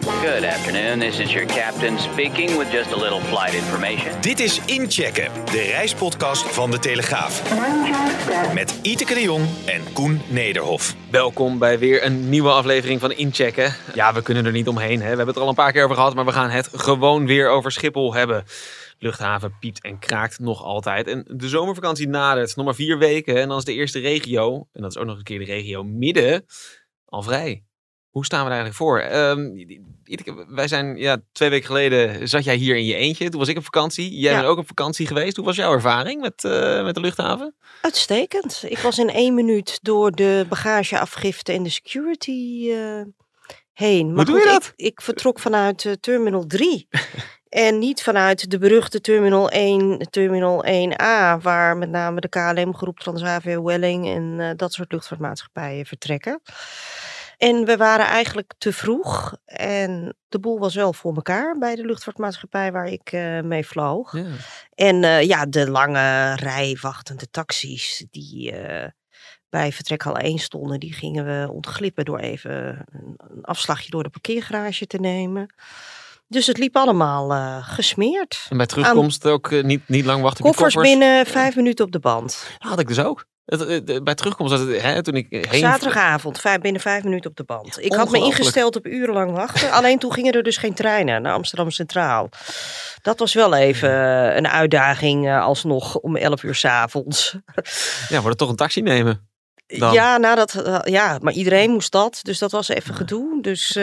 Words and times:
Good 0.00 0.44
afternoon. 0.44 0.98
This 0.98 1.18
is 1.18 1.32
your 1.32 1.46
captain 1.46 1.98
speaking 1.98 2.58
with 2.58 2.70
just 2.70 2.92
a 2.92 2.96
little 2.96 3.20
flight 3.20 3.54
information. 3.54 4.20
Dit 4.20 4.40
is 4.40 4.60
Inchecken, 4.64 5.30
de 5.44 5.60
reispodcast 5.60 6.42
van 6.42 6.70
De 6.70 6.78
Telegraaf. 6.78 7.42
Met 8.54 8.78
Iteke 8.82 9.14
de 9.14 9.22
Jong 9.22 9.46
en 9.66 9.92
Koen 9.92 10.20
Nederhof. 10.28 10.94
Welkom 11.10 11.58
bij 11.58 11.78
weer 11.78 12.04
een 12.04 12.28
nieuwe 12.28 12.50
aflevering 12.50 13.00
van 13.00 13.12
Inchecken. 13.12 13.74
Ja, 13.94 14.14
we 14.14 14.22
kunnen 14.22 14.46
er 14.46 14.52
niet 14.52 14.68
omheen. 14.68 14.98
Hè. 14.98 15.10
We 15.10 15.16
hebben 15.16 15.26
het 15.26 15.36
er 15.36 15.42
al 15.42 15.48
een 15.48 15.54
paar 15.54 15.72
keer 15.72 15.84
over 15.84 15.96
gehad, 15.96 16.14
maar 16.14 16.24
we 16.24 16.32
gaan 16.32 16.50
het 16.50 16.68
gewoon 16.72 17.26
weer 17.26 17.48
over 17.48 17.72
Schiphol 17.72 18.14
hebben. 18.14 18.44
Luchthaven 18.98 19.56
piept 19.60 19.82
en 19.82 19.98
kraakt 19.98 20.38
nog 20.38 20.62
altijd. 20.62 21.06
En 21.06 21.24
de 21.28 21.48
zomervakantie 21.48 22.08
nadert. 22.08 22.56
Nog 22.56 22.64
maar 22.64 22.74
vier 22.74 22.98
weken 22.98 23.40
en 23.40 23.48
dan 23.48 23.58
is 23.58 23.64
de 23.64 23.72
eerste 23.72 23.98
regio, 23.98 24.68
en 24.72 24.82
dat 24.82 24.90
is 24.90 24.98
ook 24.98 25.06
nog 25.06 25.16
een 25.16 25.22
keer 25.22 25.38
de 25.38 25.44
regio 25.44 25.82
midden, 25.82 26.44
al 27.04 27.22
vrij. 27.22 27.64
Hoe 28.14 28.24
staan 28.24 28.44
we 28.44 28.50
er 28.50 28.56
eigenlijk 28.56 28.76
voor? 28.76 28.98
Ehm, 28.98 29.50
wij 30.48 30.68
zijn, 30.68 30.96
ja, 30.96 31.16
twee 31.32 31.50
weken 31.50 31.66
geleden 31.66 32.28
zat 32.28 32.44
jij 32.44 32.54
hier 32.54 32.76
in 32.76 32.84
je 32.84 32.94
eentje. 32.94 33.28
Toen 33.28 33.38
was 33.40 33.48
ik 33.48 33.56
op 33.56 33.64
vakantie. 33.64 34.18
Jij 34.18 34.30
Ja. 34.32 34.36
bent 34.36 34.48
ook 34.50 34.58
op 34.58 34.66
vakantie 34.66 35.06
geweest. 35.06 35.36
Hoe 35.36 35.44
was 35.44 35.56
jouw 35.56 35.72
ervaring 35.72 36.20
met, 36.20 36.44
eh, 36.44 36.82
met 36.84 36.94
de 36.94 37.00
luchthaven? 37.00 37.54
Uitstekend. 37.80 38.62
Ik 38.68 38.78
was 38.78 38.98
in 38.98 39.10
één 39.10 39.34
minuut 39.34 39.78
door 39.82 40.10
de 40.12 40.46
bagageafgifte 40.48 41.52
en 41.52 41.62
de 41.62 41.68
security 41.70 42.68
eh, 42.70 43.02
heen. 43.72 44.12
Maar 44.14 44.24
doe 44.24 44.38
je 44.38 44.44
dat? 44.44 44.72
Ik, 44.76 44.86
ik 44.86 45.00
vertrok 45.00 45.38
vanuit 45.38 45.84
eh, 45.84 45.92
Terminal 45.92 46.46
3. 46.46 46.88
en 47.48 47.78
niet 47.78 48.02
vanuit 48.02 48.50
de 48.50 48.58
beruchte 48.58 49.00
Terminal 49.00 49.50
1, 49.50 49.98
Terminal 50.10 50.64
1A, 50.64 51.38
waar 51.42 51.76
met 51.76 51.90
name 51.90 52.20
de 52.20 52.28
KLM-groep 52.28 52.98
Transavia 53.00 53.62
Welling 53.62 54.06
en 54.06 54.56
dat 54.56 54.72
soort 54.72 54.92
luchtvaartmaatschappijen 54.92 55.86
vertrekken. 55.86 56.40
En 57.36 57.64
we 57.64 57.76
waren 57.76 58.06
eigenlijk 58.06 58.52
te 58.58 58.72
vroeg. 58.72 59.36
En 59.44 60.16
de 60.28 60.38
boel 60.38 60.58
was 60.58 60.74
wel 60.74 60.92
voor 60.92 61.14
elkaar 61.14 61.58
bij 61.58 61.74
de 61.74 61.84
luchtvaartmaatschappij 61.84 62.72
waar 62.72 62.86
ik 62.86 63.12
eh, 63.12 63.40
mee 63.40 63.66
vloog. 63.66 64.16
Ja. 64.16 64.24
En 64.74 65.04
eh, 65.04 65.22
ja, 65.22 65.46
de 65.46 65.70
lange 65.70 66.34
rij 66.34 66.78
wachtende 66.80 67.30
taxis 67.30 68.06
die 68.10 68.52
eh, 68.52 68.88
bij 69.48 69.72
vertrekhal 69.72 70.16
1 70.16 70.38
stonden, 70.38 70.80
die 70.80 70.92
gingen 70.92 71.24
we 71.24 71.52
ontglippen 71.52 72.04
door 72.04 72.18
even 72.18 72.84
een, 72.90 73.16
afslagje 73.42 73.90
door 73.90 74.02
de 74.02 74.08
parkeergarage 74.08 74.86
te 74.86 74.98
nemen. 74.98 75.54
Dus 76.28 76.46
het 76.46 76.58
liep 76.58 76.76
allemaal 76.76 77.62
gesmeerd. 77.62 78.46
En 78.48 78.56
bij 78.56 78.66
terugkomst 78.66 79.26
ook 79.26 79.62
niet, 79.62 79.88
niet 79.88 80.04
lang 80.04 80.22
wachten 80.22 80.44
Koffers, 80.44 80.74
koffers? 80.74 80.96
binnen 80.96 81.26
vijf 81.26 81.56
minuten 81.56 81.84
op 81.84 81.92
de 81.92 81.98
band. 81.98 82.46
Dat 82.58 82.70
had 82.70 82.80
ik 82.80 82.88
dus 82.88 82.98
ook. 82.98 83.26
Eh, 83.44 84.02
bij 84.02 84.14
terugkomst, 84.14 84.52
het, 84.52 84.82
hè, 84.82 85.02
toen 85.02 85.14
ik 85.14 85.26
heen... 85.30 85.60
Zaterdagavond, 85.60 86.40
vijf, 86.40 86.60
binnen 86.60 86.80
vijf 86.80 87.04
minuten 87.04 87.30
op 87.30 87.36
de 87.36 87.44
band. 87.44 87.84
ik 87.84 87.94
had 87.94 88.10
me 88.10 88.18
ingesteld 88.18 88.76
op 88.76 88.86
urenlang 88.86 89.30
wachten. 89.30 89.70
Alleen 89.70 89.98
toen 89.98 90.12
gingen 90.12 90.32
er 90.32 90.42
dus 90.42 90.56
geen 90.56 90.74
treinen 90.74 91.22
naar 91.22 91.32
Amsterdam 91.32 91.70
Centraal. 91.70 92.28
Dat 93.02 93.18
was 93.18 93.34
wel 93.34 93.54
even 93.54 93.90
eh, 93.90 94.36
een 94.36 94.48
uitdaging 94.48 95.26
eh, 95.28 95.44
alsnog 95.44 95.96
om 95.96 96.16
11 96.16 96.42
uur 96.42 96.54
s'avonds. 96.54 97.36
Ja, 98.08 98.22
het 98.22 98.38
toch 98.38 98.48
een 98.48 98.56
taxi 98.56 98.80
nemen? 98.80 99.28
Dan. 99.66 99.92
Ja, 99.92 100.16
nou 100.16 100.36
dat, 100.36 100.82
ja, 100.84 101.18
maar 101.20 101.32
iedereen 101.32 101.70
moest 101.70 101.92
dat. 101.92 102.18
Dus 102.22 102.38
dat 102.38 102.50
was 102.50 102.68
even 102.68 102.94
gedoe. 102.94 103.42
Dus, 103.42 103.74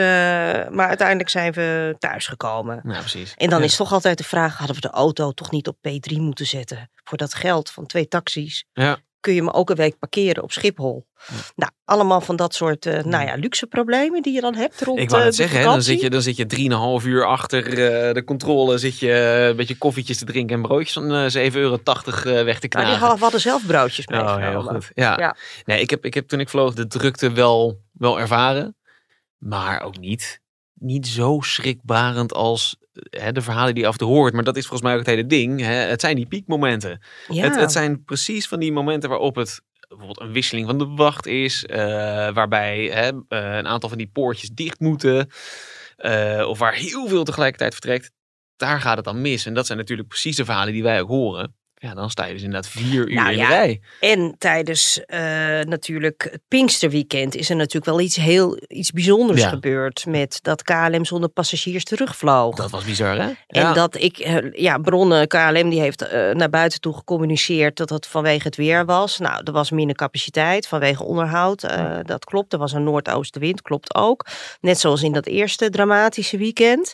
maar 0.72 0.88
uiteindelijk 0.88 1.30
zijn 1.30 1.52
we 1.52 1.96
thuisgekomen. 2.00 2.82
Ja, 2.88 3.00
precies. 3.00 3.34
En 3.38 3.50
dan 3.50 3.60
Ja. 3.60 3.66
is 3.66 3.76
toch 3.76 3.94
altijd 3.94 4.18
de 4.18 4.24
vraag, 4.24 4.58
hadden 4.58 4.76
we 4.76 4.82
de 4.82 4.90
auto 4.90 5.32
toch 5.32 5.52
niet 5.52 5.68
op 5.68 5.78
P3 5.88 6.18
moeten 6.18 6.46
zetten? 6.46 6.92
Voor 7.04 7.18
dat 7.18 7.34
geld 7.34 7.70
van 7.70 7.86
twee 7.86 8.08
taxis 8.08 8.66
Ja. 8.74 8.98
Kun 9.22 9.34
je 9.34 9.42
me 9.42 9.54
ook 9.54 9.70
een 9.70 9.76
week 9.76 10.00
parkeren 10.00 10.44
op 10.44 10.52
Schiphol. 10.52 11.06
Nou, 11.56 11.72
allemaal 11.86 12.22
van 12.22 12.36
dat 12.36 12.54
soort, 12.56 12.86
eh, 12.86 13.04
nou 13.04 13.26
ja, 13.26 13.36
luxe 13.36 13.68
problemen 13.68 14.22
die 14.22 14.34
je 14.34 14.42
dan 14.42 14.56
hebt 14.56 14.82
rond 14.82 15.00
Ik 15.00 15.10
wou 15.10 15.22
eh, 15.22 15.28
net 15.28 15.38
de 15.38 15.42
zeggen, 15.42 15.60
hè, 15.60 15.66
dan 15.66 15.82
zit 15.82 16.02
je, 16.02 16.10
dan 16.10 16.22
zit 16.22 16.36
je 16.38 16.46
drieënhalf 16.46 17.06
uur 17.06 17.26
achter 17.26 17.68
eh, 17.70 18.14
de 18.14 18.24
controle. 18.24 18.78
Zit 18.78 19.00
je 19.00 19.12
eh, 19.14 19.48
een 19.48 19.56
beetje 19.56 19.78
koffietjes 19.78 20.18
te 20.18 20.26
drinken 20.26 20.56
en 20.56 20.62
broodjes 20.62 20.94
van 20.94 21.12
eh 21.14 21.50
7,80 21.52 21.56
euro 21.56 21.76
eh, 21.76 21.84
weg 22.24 22.34
te 22.34 22.44
Maar 22.44 22.46
die 22.60 22.70
knagen. 22.70 23.18
hadden, 23.18 23.40
zelf 23.42 23.66
broodjes 23.66 24.06
Oh, 24.06 24.12
meegenomen. 24.16 24.50
heel 24.50 24.62
goed. 24.62 24.90
Ja. 24.94 25.18
Ja. 25.20 25.36
Nee, 25.66 25.82
ik 25.82 25.90
heb, 25.90 26.06
ik 26.06 26.14
heb 26.14 26.28
toen 26.28 26.40
ik 26.40 26.50
vloog 26.50 26.74
de 26.74 26.88
drukte 26.88 27.32
wel, 27.32 27.82
wel 27.92 28.20
ervaren. 28.20 28.76
Maar 29.38 29.82
ook 29.82 29.98
niet, 30.00 30.42
niet 30.74 31.08
zo 31.08 31.40
schrikbarend 31.42 32.34
als 32.34 32.76
eh, 32.80 32.81
hè, 33.10 33.32
de 33.32 33.42
verhalen 33.42 33.74
die 33.74 33.82
je 33.84 33.88
af 33.88 33.94
en 33.96 34.00
toe 34.00 34.10
hoort. 34.10 34.34
Maar 34.34 34.44
dat 34.44 34.58
is 34.58 34.62
volgens 34.68 34.82
mij 34.82 34.92
ook 34.94 35.06
het 35.06 35.16
hele 35.16 35.26
ding. 35.28 35.60
Hè. 35.60 35.74
Het 35.74 36.02
zijn 36.02 36.16
die 36.16 36.26
piekmomenten. 36.28 37.02
Ja. 37.28 37.44
Het, 37.44 37.56
het 37.56 37.72
zijn 37.72 38.04
precies 38.04 38.48
van 38.48 38.60
die 38.60 38.72
momenten 38.72 39.10
waarop 39.10 39.36
het 39.36 39.62
bijvoorbeeld 39.88 40.22
een 40.22 40.32
wisseling 40.32 40.68
van 40.68 40.78
de 40.78 40.86
wacht 40.86 41.26
is. 41.28 41.66
eh, 41.66 41.78
waarbij 42.34 42.86
hè, 42.86 43.08
eh, 43.28 43.56
een 43.58 43.68
aantal 43.68 43.90
van 43.90 43.98
die 43.98 44.10
poortjes 44.14 44.50
dicht 44.50 44.80
moeten. 44.80 45.30
eh, 45.98 46.46
of 46.48 46.60
waar 46.60 46.74
heel 46.74 47.08
veel 47.08 47.24
tegelijkertijd 47.24 47.74
vertrekt. 47.74 48.12
Daar 48.56 48.82
gaat 48.82 48.96
het 48.96 49.06
dan 49.06 49.22
mis. 49.22 49.46
En 49.46 49.54
dat 49.54 49.66
zijn 49.66 49.78
natuurlijk 49.78 50.08
precies 50.08 50.36
de 50.36 50.46
verhalen 50.46 50.74
die 50.74 50.84
wij 50.84 51.02
ook 51.02 51.08
horen. 51.10 51.56
Ja, 51.84 51.94
dan 51.94 52.10
sta 52.10 52.26
je 52.26 52.34
dus 52.34 52.42
inderdaad 52.44 52.72
vier 52.72 53.08
uur 53.10 53.14
Nou 53.16 53.32
in 53.32 53.38
ja, 53.38 53.48
de 53.48 53.54
rij. 53.54 53.82
En 54.00 54.36
tijdens 54.38 55.06
eh, 55.06 55.20
natuurlijk 55.62 56.28
het 56.32 56.42
Pinksterweekend 56.48 57.36
is 57.36 57.50
er 57.50 57.56
natuurlijk 57.56 57.86
wel 57.86 58.00
iets 58.00 58.16
heel 58.16 58.60
iets 58.68 58.92
bijzonders 58.92 59.42
Ja. 59.42 59.50
gebeurd 59.50 60.06
met 60.06 60.40
dat 60.42 60.64
KLM 60.64 61.06
zonder 61.06 61.30
passagiers 61.30 61.84
terugvloog. 61.84 62.56
Dat 62.56 62.72
was 62.72 62.84
bizar, 62.84 63.16
hè? 63.16 63.24
En 63.48 63.62
Ja. 63.62 63.74
dat 63.74 63.96
ik, 64.02 64.18
eh, 64.18 64.38
ja, 64.52 64.78
bronnen, 64.78 65.28
KLM 65.28 65.70
die 65.70 65.80
heeft 65.80 66.02
eh, 66.02 66.32
naar 66.32 66.50
buiten 66.50 66.80
toe 66.82 66.94
gecommuniceerd 66.94 67.78
dat 67.78 67.90
het 67.90 68.08
vanwege 68.08 68.48
het 68.48 68.56
weer 68.56 68.86
was. 68.86 69.18
Nou, 69.18 69.42
er 69.44 69.52
was 69.52 69.72
minder 69.72 69.96
capaciteit 69.96 70.68
vanwege 70.68 71.04
onderhoud. 71.04 71.60
dat 72.06 72.26
klopt. 72.26 72.54
Er 72.54 72.60
was 72.60 72.72
een 72.72 72.84
noordoostenwind, 72.84 73.62
klopt 73.62 73.96
ook. 73.96 74.26
Net 74.62 74.80
zoals 74.80 75.04
in 75.04 75.12
dat 75.14 75.26
eerste 75.26 75.70
dramatische 75.70 76.38
weekend. 76.38 76.94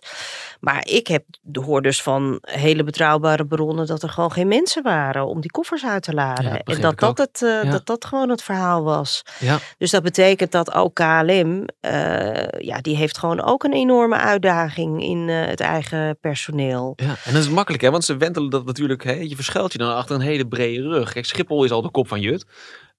Maar 0.60 0.88
ik 0.88 1.08
heb, 1.08 1.24
hoor 1.52 1.82
dus 1.82 2.02
van 2.02 2.40
hele 2.42 2.84
betrouwbare 2.84 3.46
bronnen 3.46 3.86
dat 3.88 4.04
er 4.04 4.10
gewoon 4.10 4.32
geen 4.32 4.48
mensen 4.48 4.77
waren 4.82 5.28
om 5.28 5.42
die 5.42 5.52
koffers 5.52 5.86
uit 5.86 6.04
te 6.04 6.14
laden. 6.14 6.46
Ja, 6.46 6.60
en 6.64 6.82
dat 6.82 7.00
dat, 7.00 7.18
het, 7.18 7.42
eh, 7.42 7.64
Ja. 7.64 7.72
dat 7.72 7.86
dat 7.86 8.06
gewoon 8.06 8.30
het 8.30 8.44
verhaal 8.44 8.84
was. 8.84 9.24
Ja. 9.40 9.58
Dus 9.78 9.92
dat 9.92 10.04
betekent 10.04 10.52
dat 10.52 10.74
ook 10.74 10.94
KLM, 10.94 11.66
eh, 11.80 12.48
ja, 12.60 12.82
die 12.82 12.96
heeft 12.96 13.18
gewoon 13.18 13.42
ook 13.42 13.64
een 13.64 13.74
enorme 13.74 14.16
uitdaging 14.16 15.04
in 15.04 15.30
eh, 15.30 15.46
het 15.46 15.60
eigen 15.60 16.18
personeel. 16.20 16.94
Ja, 16.96 17.16
en 17.26 17.34
dat 17.34 17.42
is 17.44 17.50
makkelijk, 17.50 17.84
hè? 17.84 17.92
Want 17.92 18.04
ze 18.06 18.18
wentelen 18.18 18.50
dat 18.50 18.66
natuurlijk. 18.66 19.04
Hè? 19.04 19.12
Je 19.14 19.36
verschuilt 19.36 19.72
je 19.72 19.78
dan 19.78 19.96
achter 19.96 20.16
een 20.16 20.22
hele 20.22 20.48
brede 20.48 20.88
rug. 20.88 21.14
Kijk, 21.14 21.26
Schiphol 21.26 21.64
is 21.64 21.72
al 21.72 21.82
de 21.82 21.92
kop 21.92 22.08
van 22.08 22.20
Jut. 22.20 22.46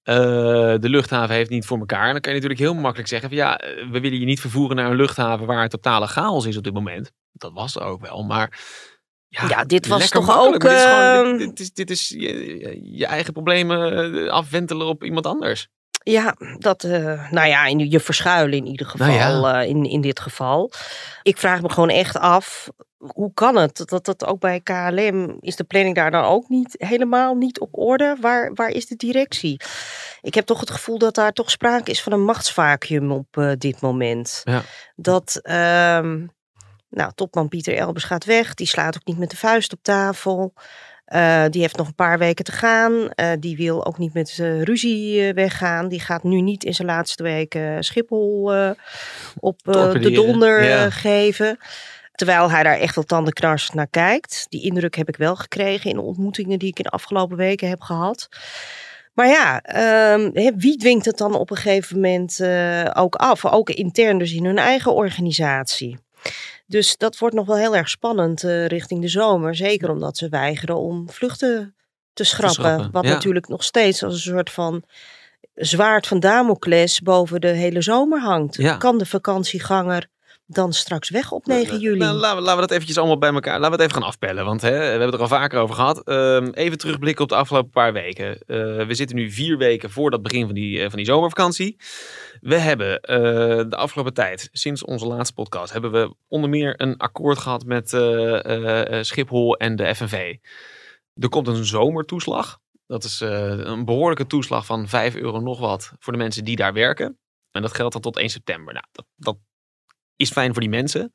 De 0.02 0.78
luchthaven 0.80 1.34
heeft 1.34 1.50
niet 1.50 1.66
voor 1.66 1.78
elkaar. 1.78 2.06
En 2.06 2.12
dan 2.12 2.20
kan 2.20 2.34
je 2.34 2.40
natuurlijk 2.40 2.70
heel 2.70 2.80
makkelijk 2.80 3.08
zeggen: 3.08 3.28
van, 3.28 3.38
ja, 3.38 3.60
we 3.90 4.00
willen 4.00 4.18
je 4.18 4.24
niet 4.24 4.40
vervoeren 4.40 4.76
naar 4.76 4.90
een 4.90 4.96
luchthaven 4.96 5.46
waar 5.46 5.62
het 5.62 5.70
totale 5.70 6.06
chaos 6.06 6.46
is 6.46 6.56
op 6.56 6.64
dit 6.64 6.72
moment. 6.72 7.12
Dat 7.32 7.52
was 7.52 7.74
er 7.76 7.82
ook 7.82 8.00
wel, 8.00 8.22
maar. 8.22 8.58
Ja, 9.28 9.64
dit 9.64 9.86
was 9.86 10.08
toch 10.08 10.38
ook, 10.38 10.60
Dit 10.60 10.70
is, 10.72 10.82
gewoon, 10.82 11.26
ehm, 11.26 11.36
dit, 11.36 11.48
dit 11.48 11.60
is, 11.60 11.72
dit 11.72 11.90
is 11.90 12.08
je, 12.08 12.96
je 12.96 13.06
eigen 13.06 13.32
problemen 13.32 14.14
eh, 14.14 14.32
afwentelen 14.32 14.86
op 14.86 15.04
iemand 15.04 15.26
anders. 15.26 15.68
Ja, 16.02 16.36
dat, 16.58 16.84
eh, 16.84 17.30
nou 17.30 17.48
ja, 17.48 17.66
je 17.66 18.00
verschuilen 18.00 18.58
in 18.58 18.66
ieder 18.66 18.86
geval, 18.86 19.06
Nou 19.06 19.18
ja. 19.18 19.60
eh, 19.60 19.68
in, 19.68 19.84
in 19.84 20.00
dit 20.00 20.20
geval. 20.20 20.72
Ik 21.22 21.38
vraag 21.38 21.62
me 21.62 21.70
gewoon 21.70 21.90
echt 21.90 22.18
af, 22.18 22.68
hoe 22.96 23.34
kan 23.34 23.56
het? 23.56 23.82
Dat 23.86 24.04
dat 24.04 24.26
ook 24.26 24.40
bij 24.40 24.60
KLM, 24.60 25.36
is 25.40 25.56
de 25.56 25.64
planning 25.64 25.94
daar 25.94 26.10
dan 26.10 26.24
ook 26.24 26.48
niet 26.48 26.74
helemaal 26.78 27.34
niet 27.34 27.60
op 27.60 27.78
orde? 27.78 28.16
Waar, 28.20 28.50
waar 28.54 28.70
is 28.70 28.86
de 28.86 28.96
directie? 28.96 29.60
Ik 30.20 30.34
heb 30.34 30.46
toch 30.46 30.60
het 30.60 30.70
gevoel 30.70 30.98
dat 30.98 31.14
daar 31.14 31.32
toch 31.32 31.50
sprake 31.50 31.90
is 31.90 32.02
van 32.02 32.12
een 32.12 32.24
machtsvacuum 32.24 33.12
op 33.12 33.54
dit 33.58 33.80
moment. 33.80 34.40
Ja. 34.44 34.62
Dat, 34.96 35.40
ehm, 35.42 36.26
nou, 36.90 37.12
topman 37.14 37.48
Pieter 37.48 37.76
Elbers 37.76 38.04
gaat 38.04 38.24
weg, 38.24 38.54
die 38.54 38.66
slaat 38.66 38.96
ook 38.96 39.06
niet 39.06 39.18
met 39.18 39.30
de 39.30 39.36
vuist 39.36 39.72
op 39.72 39.82
tafel. 39.82 40.54
Eh, 41.08 41.44
die 41.50 41.60
heeft 41.60 41.76
nog 41.76 41.86
een 41.86 41.94
paar 41.94 42.18
weken 42.18 42.44
te 42.44 42.52
gaan. 42.52 43.10
Eh, 43.10 43.30
die 43.40 43.56
wil 43.56 43.86
ook 43.86 43.98
niet 43.98 44.14
met 44.14 44.36
eh, 44.40 44.62
ruzie 44.62 45.32
weggaan. 45.32 45.88
Die 45.88 46.00
gaat 46.00 46.22
nu 46.22 46.40
niet 46.40 46.64
in 46.64 46.74
zijn 46.74 46.88
laatste 46.88 47.22
weken 47.22 47.84
Schiphol 47.84 48.52
op 49.38 49.60
de 49.64 50.10
donder 50.10 50.64
ja. 50.64 50.90
geven. 50.90 51.58
Terwijl 52.12 52.50
hij 52.50 52.62
daar 52.62 52.78
echt 52.78 52.94
wel 52.94 53.04
tandenknarsend 53.04 53.74
naar 53.74 53.88
kijkt. 53.88 54.46
Die 54.48 54.62
indruk 54.62 54.96
heb 54.96 55.08
ik 55.08 55.16
wel 55.16 55.36
gekregen 55.36 55.90
in 55.90 55.96
de 55.96 56.02
ontmoetingen 56.02 56.58
die 56.58 56.68
ik 56.68 56.78
in 56.78 56.84
de 56.84 56.90
afgelopen 56.90 57.36
weken 57.36 57.68
heb 57.68 57.80
gehad. 57.80 58.28
Maar 59.14 59.28
ja, 59.28 59.60
ehm, 59.60 60.52
wie 60.56 60.76
dwingt 60.76 61.04
het 61.04 61.18
dan 61.18 61.34
op 61.34 61.50
een 61.50 61.56
gegeven 61.56 61.94
moment 61.94 62.40
ook 62.94 63.14
af? 63.14 63.46
Ook 63.46 63.70
intern 63.70 64.18
dus 64.18 64.32
in 64.32 64.44
hun 64.44 64.58
eigen 64.58 64.94
organisatie. 64.94 65.98
Dus 66.68 66.96
dat 66.96 67.18
wordt 67.18 67.34
nog 67.34 67.46
wel 67.46 67.56
heel 67.56 67.76
erg 67.76 67.88
spannend 67.88 68.44
eh, 68.44 68.66
richting 68.66 69.00
de 69.00 69.08
zomer. 69.08 69.54
Zeker 69.54 69.90
omdat 69.90 70.16
ze 70.16 70.28
weigeren 70.28 70.76
om 70.76 71.10
vluchten 71.10 71.74
te 72.12 72.24
schrappen. 72.24 72.54
schrappen, 72.54 72.90
wat 72.90 73.04
ja. 73.04 73.10
natuurlijk 73.10 73.48
nog 73.48 73.64
steeds 73.64 74.02
als 74.02 74.14
een 74.14 74.32
soort 74.32 74.50
van 74.50 74.84
zwaard 75.54 76.06
van 76.06 76.20
Damocles 76.20 77.00
boven 77.00 77.40
de 77.40 77.48
hele 77.48 77.82
zomer 77.82 78.20
hangt. 78.20 78.56
Ja. 78.56 78.76
Kan 78.76 78.98
de 78.98 79.06
vakantieganger 79.06 80.08
dan 80.50 80.72
straks 80.72 81.10
weg 81.10 81.32
op 81.32 81.46
9 81.46 81.78
juli? 81.78 81.98
Nou, 81.98 82.16
laten, 82.16 82.36
we, 82.36 82.42
laten 82.42 82.54
we 82.54 82.60
dat 82.60 82.70
eventjes 82.70 82.98
allemaal 82.98 83.18
bij 83.18 83.32
elkaar. 83.32 83.60
Laten 83.60 83.76
we 83.76 83.82
het 83.82 83.90
even 83.90 84.02
gaan 84.02 84.10
afpellen. 84.10 84.44
Want 84.44 84.60
hè, 84.60 84.70
we 84.78 84.84
hebben 84.84 85.06
het 85.06 85.14
er 85.14 85.20
al 85.20 85.28
vaker 85.28 85.58
over 85.58 85.74
gehad. 85.74 86.04
Ehm, 86.04 86.50
even 86.52 86.78
terugblikken 86.78 87.22
op 87.22 87.28
de 87.28 87.36
afgelopen 87.36 87.70
paar 87.70 87.92
weken. 87.92 88.38
Eh, 88.38 88.86
we 88.86 88.94
zitten 88.94 89.16
nu 89.16 89.30
vier 89.30 89.58
weken 89.58 89.90
voor 89.90 90.10
dat 90.10 90.22
begin 90.22 90.44
van 90.44 90.54
die, 90.54 90.80
eh, 90.80 90.88
van 90.88 90.96
die 90.96 91.06
zomervakantie. 91.06 91.76
We 92.40 92.56
hebben 92.56 93.00
eh, 93.00 93.18
de 93.68 93.76
afgelopen 93.76 94.14
tijd, 94.14 94.48
sinds 94.52 94.84
onze 94.84 95.06
laatste 95.06 95.34
podcast, 95.34 95.72
hebben 95.72 95.92
we 95.92 96.14
onder 96.28 96.50
meer 96.50 96.74
een 96.80 96.96
akkoord 96.96 97.38
gehad 97.38 97.64
met 97.64 97.88
Schiphol 99.06 99.56
en 99.56 99.76
de 99.76 99.94
FNV. 99.94 100.36
Er 101.14 101.28
komt 101.28 101.46
een 101.46 101.64
zomertoeslag. 101.64 102.58
Dat 102.86 103.04
is 103.04 103.20
een 103.20 103.84
behoorlijke 103.84 104.26
toeslag 104.26 104.66
van 104.66 104.88
5 104.88 105.14
euro 105.14 105.40
nog 105.40 105.58
wat 105.58 105.92
voor 105.98 106.12
de 106.12 106.18
mensen 106.18 106.44
die 106.44 106.56
daar 106.56 106.72
werken. 106.72 107.18
En 107.50 107.62
dat 107.62 107.74
geldt 107.74 107.92
dan 107.92 108.02
tot 108.02 108.16
1 108.16 108.28
september. 108.28 108.72
Nou, 108.72 108.86
dat, 108.92 109.06
dat 109.16 109.36
is 110.18 110.30
fijn 110.30 110.52
voor 110.52 110.60
die 110.60 110.70
mensen. 110.70 111.12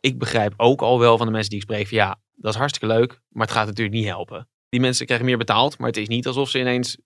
Ik 0.00 0.18
begrijp 0.18 0.54
ook 0.56 0.80
al 0.80 0.98
wel 0.98 1.16
van 1.16 1.26
de 1.26 1.32
mensen 1.32 1.50
die 1.50 1.58
ik 1.58 1.64
spreek 1.64 1.86
van 1.88 1.96
ja, 1.98 2.20
dat 2.34 2.52
is 2.52 2.58
hartstikke 2.58 2.94
leuk, 2.94 3.20
maar 3.28 3.46
het 3.46 3.56
gaat 3.56 3.66
natuurlijk 3.66 3.96
niet 3.96 4.06
helpen. 4.06 4.48
Die 4.68 4.80
mensen 4.80 5.06
krijgen 5.06 5.26
meer 5.26 5.38
betaald, 5.38 5.78
maar 5.78 5.88
het 5.88 5.96
is 5.96 6.08
niet 6.08 6.26
alsof 6.26 6.48
ze 6.50 6.58
ineens 6.58 6.96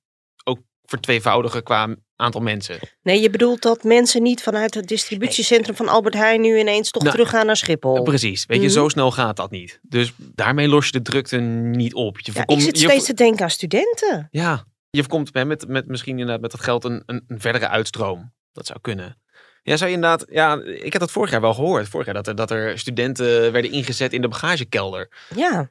ook 0.44 0.58
vertweevoudigen 0.84 1.62
qua 1.62 1.96
aantal 2.16 2.40
mensen. 2.40 2.78
Nee, 3.02 3.20
je 3.20 3.30
bedoelt 3.30 3.62
dat 3.62 3.84
mensen 3.84 4.22
niet 4.22 4.42
vanuit 4.42 4.74
het 4.74 4.88
distributiecentrum 4.88 5.76
van 5.76 5.88
Albert 5.88 6.14
Heijn 6.14 6.40
nu 6.40 6.58
ineens 6.58 6.90
toch 6.90 7.02
Nou, 7.02 7.14
teruggaan 7.14 7.46
naar 7.46 7.56
Schiphol. 7.56 8.02
Precies, 8.02 8.46
weet 8.46 8.60
je, 8.60 8.64
Mhm. 8.66 8.72
zo 8.74 8.88
snel 8.88 9.10
gaat 9.10 9.36
dat 9.36 9.50
niet. 9.50 9.80
Dus 9.82 10.12
daarmee 10.18 10.68
los 10.68 10.86
je 10.86 10.92
de 10.92 11.02
drukte 11.02 11.36
niet 11.36 11.94
op. 11.94 12.18
Je 12.20 12.26
Ja, 12.26 12.32
voorkomt, 12.32 12.58
ik 12.60 12.64
zit 12.66 12.80
je 12.80 12.88
steeds 12.88 13.04
te 13.06 13.14
denken 13.14 13.44
aan 13.44 13.50
studenten. 13.50 14.28
Ja, 14.30 14.64
je 14.90 15.00
voorkomt 15.00 15.34
met, 15.34 15.68
met 15.68 15.86
misschien 15.86 16.12
inderdaad 16.18 16.40
met 16.40 16.50
dat 16.50 16.60
geld 16.60 16.84
een, 16.84 17.02
een, 17.06 17.24
een 17.26 17.40
verdere 17.40 17.68
uitstroom. 17.68 18.32
Dat 18.52 18.66
zou 18.66 18.78
kunnen. 18.80 19.19
Ja, 19.62 19.76
zou 19.76 19.90
je 19.90 19.96
inderdaad. 19.96 20.26
Ja, 20.30 20.62
ik 20.62 20.92
heb 20.92 21.00
dat 21.00 21.10
vorig 21.10 21.30
jaar 21.30 21.40
wel 21.40 21.54
gehoord. 21.54 21.88
Vorig 21.88 22.06
jaar 22.06 22.14
dat 22.14 22.26
er, 22.26 22.34
dat 22.34 22.50
er 22.50 22.78
studenten 22.78 23.52
werden 23.52 23.70
ingezet 23.70 24.12
in 24.12 24.20
de 24.20 24.28
bagagekelder. 24.28 25.08
Ja, 25.34 25.70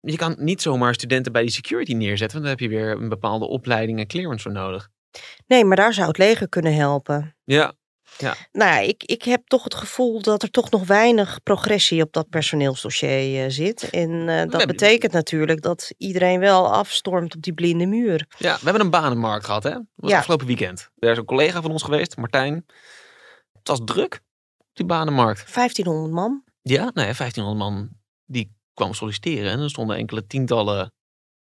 Je 0.00 0.16
kan 0.16 0.34
niet 0.38 0.62
zomaar 0.62 0.94
studenten 0.94 1.32
bij 1.32 1.42
die 1.42 1.50
security 1.50 1.92
neerzetten, 1.92 2.40
want 2.40 2.50
dan 2.50 2.58
heb 2.58 2.70
je 2.70 2.76
weer 2.76 2.90
een 2.90 3.08
bepaalde 3.08 3.46
opleiding 3.46 3.98
en 3.98 4.06
clearance 4.06 4.42
voor 4.42 4.52
nodig. 4.52 4.88
nee, 5.46 5.64
maar 5.64 5.76
daar 5.76 5.92
zou 5.94 6.08
het 6.08 6.18
leger 6.18 6.48
kunnen 6.48 6.74
helpen. 6.74 7.36
Ja, 7.44 7.72
Nou 8.18 8.36
ja, 8.52 8.78
ik, 8.78 9.04
ik 9.04 9.22
heb 9.22 9.46
toch 9.46 9.64
het 9.64 9.74
gevoel 9.74 10.22
dat 10.22 10.42
er 10.42 10.50
toch 10.50 10.70
nog 10.70 10.86
weinig 10.86 11.42
progressie 11.42 12.02
op 12.02 12.12
dat 12.12 12.28
personeelsdossier 12.28 13.44
eh, 13.44 13.50
zit. 13.50 13.90
En 13.90 14.28
eh, 14.28 14.50
dat 14.50 14.66
betekent 14.66 15.12
natuurlijk 15.12 15.62
dat 15.62 15.92
iedereen 15.96 16.40
wel 16.40 16.72
afstormt 16.72 17.34
op 17.34 17.42
die 17.42 17.52
blinde 17.52 17.86
muur. 17.86 18.26
ja, 18.38 18.54
we 18.54 18.64
hebben 18.64 18.82
een 18.82 18.90
banenmarkt 18.90 19.44
gehad, 19.44 19.62
hè? 19.62 19.74
Was 19.94 20.10
Ja. 20.10 20.18
afgelopen 20.18 20.46
weekend. 20.46 20.90
Er 20.98 21.10
is 21.10 21.16
een 21.18 21.24
collega 21.24 21.62
van 21.62 21.70
ons 21.70 21.82
geweest, 21.82 22.16
Martijn. 22.16 22.66
Het 23.52 23.68
was 23.68 23.80
druk 23.84 24.22
op 24.58 24.66
die 24.72 24.86
banenmarkt. 24.86 25.54
1500 25.54 26.14
man. 26.14 26.42
Ja, 26.62 26.80
nou 26.80 27.06
ja, 27.06 27.14
1500 27.14 27.58
man 27.58 27.88
die 28.24 28.56
kwam 28.74 28.94
solliciteren. 28.94 29.50
En 29.50 29.60
er 29.60 29.70
stonden 29.70 29.96
enkele 29.96 30.26
tientallen 30.26 30.92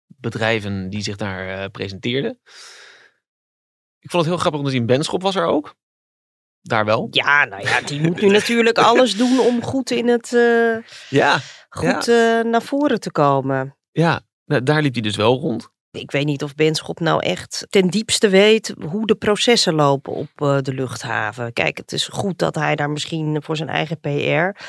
bedrijven 0.06 0.90
die 0.90 1.02
zich 1.02 1.16
daar 1.16 1.48
eh, 1.64 1.70
presenteerden. 1.72 2.40
Ik 4.00 4.10
vond 4.12 4.24
het 4.24 4.32
heel 4.34 4.42
grappig 4.42 4.60
om 4.60 4.66
te 4.66 4.72
zien. 4.72 4.86
Benschop 4.86 5.22
was 5.22 5.36
er 5.36 5.46
ook. 5.46 5.76
Daar 6.68 6.86
wel. 6.86 7.08
Ja, 7.12 7.46
nou 7.46 7.62
ja, 7.68 7.82
die 7.82 8.02
moet 8.02 8.22
nu 8.22 8.30
natuurlijk 8.30 8.78
alles 8.78 9.18
doen 9.18 9.40
om 9.40 9.62
goed 9.64 9.92
in 9.92 10.08
het 10.08 10.34
eh, 10.34 10.76
Ja, 11.10 11.40
goed 11.70 12.08
eh, 12.08 12.40
naar 12.42 12.62
voren 12.62 13.00
te 13.00 13.12
komen. 13.12 13.78
ja. 13.92 14.22
Nou, 14.46 14.64
daar 14.64 14.82
liep 14.82 14.94
hij 14.94 15.02
dus 15.02 15.16
wel 15.16 15.40
rond. 15.40 15.70
Ik 15.95 16.12
weet 16.12 16.25
niet 16.25 16.44
of 16.44 16.56
Benschop 16.56 17.00
nou 17.00 17.24
echt 17.24 17.65
ten 17.69 17.88
diepste 17.88 18.30
weet 18.30 18.74
hoe 18.89 19.06
de 19.07 19.15
processen 19.15 19.74
lopen 19.74 20.13
op 20.13 20.30
eh, 20.36 20.57
de 20.62 20.74
luchthaven. 20.74 21.53
Kijk, 21.53 21.77
het 21.77 21.92
is 21.92 22.07
goed 22.07 22.38
dat 22.39 22.56
hij 22.56 22.75
daar 22.75 22.89
misschien 22.89 23.42
voor 23.44 23.57
zijn 23.57 23.69
eigen 23.69 24.00
PR. 24.00 24.59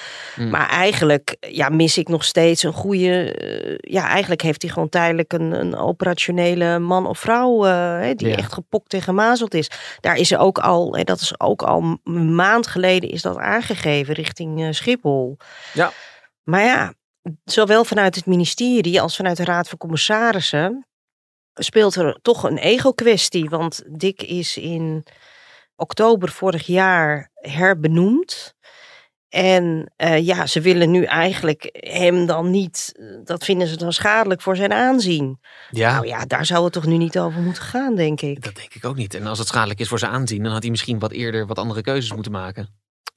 Mm. 0.40 0.50
Maar 0.50 0.68
eigenlijk 0.68 1.36
ja, 1.40 1.68
mis 1.68 1.98
ik 1.98 2.08
nog 2.08 2.24
steeds 2.24 2.62
een 2.62 2.72
goede. 2.72 3.32
eh, 3.32 3.92
ja, 3.92 4.08
eigenlijk 4.08 4.42
heeft 4.42 4.62
hij 4.62 4.70
gewoon 4.70 4.88
tijdelijk 4.88 5.32
een, 5.32 5.52
een 5.52 5.76
operationele 5.76 6.78
man 6.78 7.06
of 7.06 7.18
vrouw. 7.18 7.64
eh, 7.66 7.72
hè, 8.00 8.14
die 8.14 8.28
Ja. 8.28 8.36
echt 8.36 8.52
gepokt 8.52 8.94
en 8.94 9.02
gemazeld 9.02 9.54
is. 9.54 9.70
Daar 10.00 10.16
is 10.16 10.32
er 10.32 10.38
ook 10.38 10.58
al, 10.58 10.96
hè, 10.96 11.04
dat 11.04 11.20
is 11.20 11.40
ook 11.40 11.62
al 11.62 11.98
een 12.04 12.34
maand 12.34 12.66
geleden, 12.66 13.10
is 13.10 13.22
dat 13.22 13.36
aangegeven 13.38 14.14
richting 14.14 14.74
Schiphol. 14.74 15.36
Ja. 15.72 15.92
Maar 16.42 16.64
ja, 16.64 16.92
zowel 17.44 17.84
vanuit 17.84 18.14
het 18.14 18.26
ministerie 18.26 19.00
als 19.00 19.16
vanuit 19.16 19.36
de 19.36 19.44
Raad 19.44 19.68
van 19.68 19.78
Commissarissen 19.78 20.86
speelt 21.64 21.94
er 21.94 22.18
toch 22.22 22.42
een 22.42 22.58
ego-kwestie. 22.58 23.48
Want 23.48 23.82
Dick 23.86 24.22
is 24.22 24.56
in 24.56 25.04
oktober 25.76 26.28
vorig 26.28 26.66
jaar 26.66 27.30
herbenoemd. 27.34 28.54
En 29.28 29.92
eh, 29.96 30.26
ja, 30.26 30.46
ze 30.46 30.60
willen 30.60 30.90
nu 30.90 31.04
eigenlijk 31.04 31.68
hem 31.80 32.26
dan 32.26 32.50
niet, 32.50 32.92
eh, 32.98 33.06
dat 33.24 33.44
vinden 33.44 33.68
ze 33.68 33.76
dan 33.76 33.92
schadelijk 33.92 34.40
voor 34.42 34.56
zijn 34.56 34.72
aanzien. 34.72 35.38
Ja, 35.70 35.92
Nou 35.92 36.06
ja, 36.06 36.24
daar 36.24 36.46
zou 36.46 36.64
het 36.64 36.72
toch 36.72 36.86
nu 36.86 36.96
niet 36.96 37.18
over 37.18 37.40
moeten 37.40 37.62
gaan, 37.62 37.94
denk 37.94 38.20
ik. 38.20 38.42
dat 38.44 38.54
denk 38.56 38.74
ik 38.74 38.84
ook 38.84 38.96
niet. 38.96 39.14
En 39.14 39.26
als 39.26 39.38
het 39.38 39.48
schadelijk 39.48 39.80
is 39.80 39.88
voor 39.88 39.98
zijn 39.98 40.12
aanzien, 40.12 40.42
dan 40.42 40.52
had 40.52 40.62
hij 40.62 40.70
misschien 40.70 40.98
wat 40.98 41.12
eerder 41.12 41.46
wat 41.46 41.58
andere 41.58 41.80
keuzes 41.82 42.12
moeten 42.12 42.32
maken. 42.32 42.68